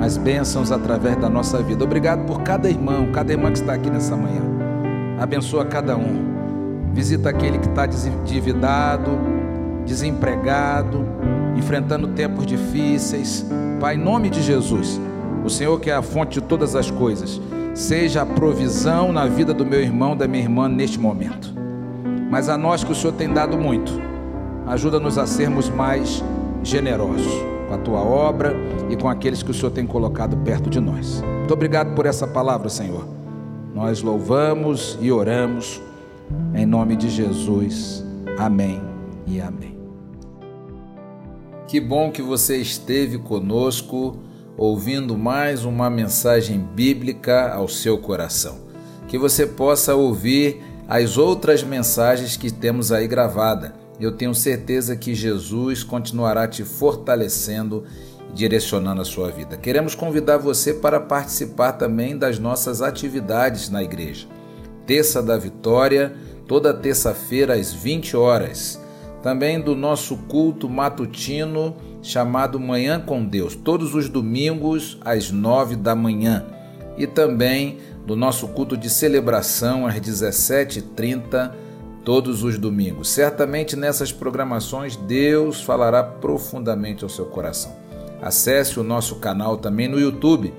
as 0.00 0.16
bênçãos 0.16 0.70
através 0.70 1.16
da 1.16 1.28
nossa 1.28 1.60
vida. 1.60 1.82
Obrigado 1.82 2.24
por 2.24 2.42
cada 2.42 2.70
irmão, 2.70 3.10
cada 3.10 3.32
irmã 3.32 3.50
que 3.50 3.58
está 3.58 3.72
aqui 3.72 3.90
nessa 3.90 4.16
manhã. 4.16 4.40
Abençoa 5.18 5.64
cada 5.64 5.96
um. 5.96 6.92
Visita 6.94 7.28
aquele 7.28 7.58
que 7.58 7.66
está 7.66 7.86
endividado, 7.86 9.18
desempregado, 9.84 11.04
enfrentando 11.56 12.06
tempos 12.06 12.46
difíceis. 12.46 13.44
Pai, 13.80 13.96
em 13.96 13.98
nome 13.98 14.30
de 14.30 14.42
Jesus, 14.42 15.00
o 15.44 15.50
Senhor 15.50 15.80
que 15.80 15.90
é 15.90 15.94
a 15.94 16.02
fonte 16.02 16.40
de 16.40 16.46
todas 16.46 16.76
as 16.76 16.88
coisas, 16.88 17.40
seja 17.74 18.22
a 18.22 18.26
provisão 18.26 19.10
na 19.10 19.26
vida 19.26 19.52
do 19.52 19.66
meu 19.66 19.80
irmão, 19.80 20.16
da 20.16 20.28
minha 20.28 20.44
irmã 20.44 20.68
neste 20.68 21.00
momento. 21.00 21.52
Mas 22.30 22.48
a 22.48 22.56
nós 22.56 22.84
que 22.84 22.92
o 22.92 22.94
Senhor 22.94 23.14
tem 23.14 23.28
dado 23.28 23.58
muito, 23.58 24.00
ajuda-nos 24.68 25.18
a 25.18 25.26
sermos 25.26 25.68
mais 25.68 26.22
generosos 26.62 27.32
com 27.68 27.74
a 27.74 27.78
tua 27.78 28.00
obra 28.00 28.54
e 28.88 28.96
com 28.96 29.08
aqueles 29.08 29.42
que 29.42 29.50
o 29.50 29.54
Senhor 29.54 29.70
tem 29.70 29.86
colocado 29.86 30.36
perto 30.38 30.68
de 30.68 30.80
nós. 30.80 31.22
Muito 31.38 31.54
obrigado 31.54 31.94
por 31.94 32.06
essa 32.06 32.26
palavra, 32.26 32.68
Senhor. 32.68 33.06
Nós 33.74 34.02
louvamos 34.02 34.98
e 35.00 35.12
oramos 35.12 35.80
em 36.54 36.66
nome 36.66 36.96
de 36.96 37.08
Jesus. 37.08 38.04
Amém 38.38 38.80
e 39.26 39.40
amém. 39.40 39.78
Que 41.66 41.80
bom 41.80 42.10
que 42.10 42.20
você 42.20 42.56
esteve 42.56 43.18
conosco 43.18 44.16
ouvindo 44.56 45.16
mais 45.16 45.64
uma 45.64 45.88
mensagem 45.88 46.58
bíblica 46.58 47.54
ao 47.54 47.68
seu 47.68 47.96
coração. 47.98 48.58
Que 49.06 49.16
você 49.16 49.46
possa 49.46 49.94
ouvir 49.94 50.60
as 50.88 51.16
outras 51.16 51.62
mensagens 51.62 52.36
que 52.36 52.52
temos 52.52 52.90
aí 52.90 53.06
gravada. 53.06 53.74
Eu 54.00 54.12
tenho 54.12 54.34
certeza 54.34 54.96
que 54.96 55.14
Jesus 55.14 55.84
continuará 55.84 56.48
te 56.48 56.64
fortalecendo 56.64 57.84
e 58.30 58.32
direcionando 58.32 59.02
a 59.02 59.04
sua 59.04 59.30
vida. 59.30 59.58
Queremos 59.58 59.94
convidar 59.94 60.38
você 60.38 60.72
para 60.72 60.98
participar 60.98 61.72
também 61.72 62.16
das 62.16 62.38
nossas 62.38 62.80
atividades 62.80 63.68
na 63.68 63.82
igreja. 63.82 64.26
Terça 64.86 65.22
da 65.22 65.36
Vitória, 65.36 66.14
toda 66.46 66.72
terça-feira 66.72 67.54
às 67.54 67.74
20 67.74 68.16
horas. 68.16 68.80
Também 69.22 69.60
do 69.60 69.76
nosso 69.76 70.16
culto 70.16 70.66
matutino 70.66 71.76
chamado 72.00 72.58
Manhã 72.58 72.98
com 72.98 73.22
Deus, 73.22 73.54
todos 73.54 73.94
os 73.94 74.08
domingos 74.08 74.98
às 75.04 75.30
9 75.30 75.76
da 75.76 75.94
manhã. 75.94 76.46
E 76.96 77.06
também 77.06 77.78
do 78.06 78.16
nosso 78.16 78.48
culto 78.48 78.78
de 78.78 78.88
celebração 78.88 79.86
às 79.86 79.96
17h30, 79.96 81.52
todos 82.04 82.42
os 82.42 82.58
domingos. 82.58 83.08
Certamente 83.10 83.76
nessas 83.76 84.12
programações 84.12 84.96
Deus 84.96 85.62
falará 85.62 86.02
profundamente 86.02 87.04
ao 87.04 87.10
seu 87.10 87.26
coração. 87.26 87.78
Acesse 88.22 88.78
o 88.78 88.82
nosso 88.82 89.16
canal 89.16 89.56
também 89.56 89.88
no 89.88 89.98
YouTube, 89.98 90.52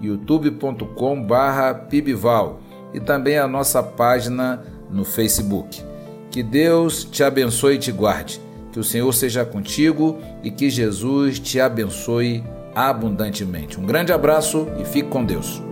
youtube.com/pibval 0.00 2.60
e 2.94 3.00
também 3.00 3.36
a 3.38 3.48
nossa 3.48 3.82
página 3.82 4.62
no 4.90 5.04
Facebook. 5.04 5.82
Que 6.30 6.42
Deus 6.42 7.04
te 7.04 7.22
abençoe 7.22 7.74
e 7.74 7.78
te 7.78 7.92
guarde. 7.92 8.40
Que 8.72 8.78
o 8.78 8.84
Senhor 8.84 9.12
seja 9.12 9.44
contigo 9.44 10.18
e 10.42 10.50
que 10.50 10.70
Jesus 10.70 11.38
te 11.38 11.60
abençoe 11.60 12.42
abundantemente. 12.74 13.78
Um 13.80 13.86
grande 13.86 14.12
abraço 14.12 14.66
e 14.78 14.84
fique 14.84 15.08
com 15.08 15.24
Deus. 15.24 15.67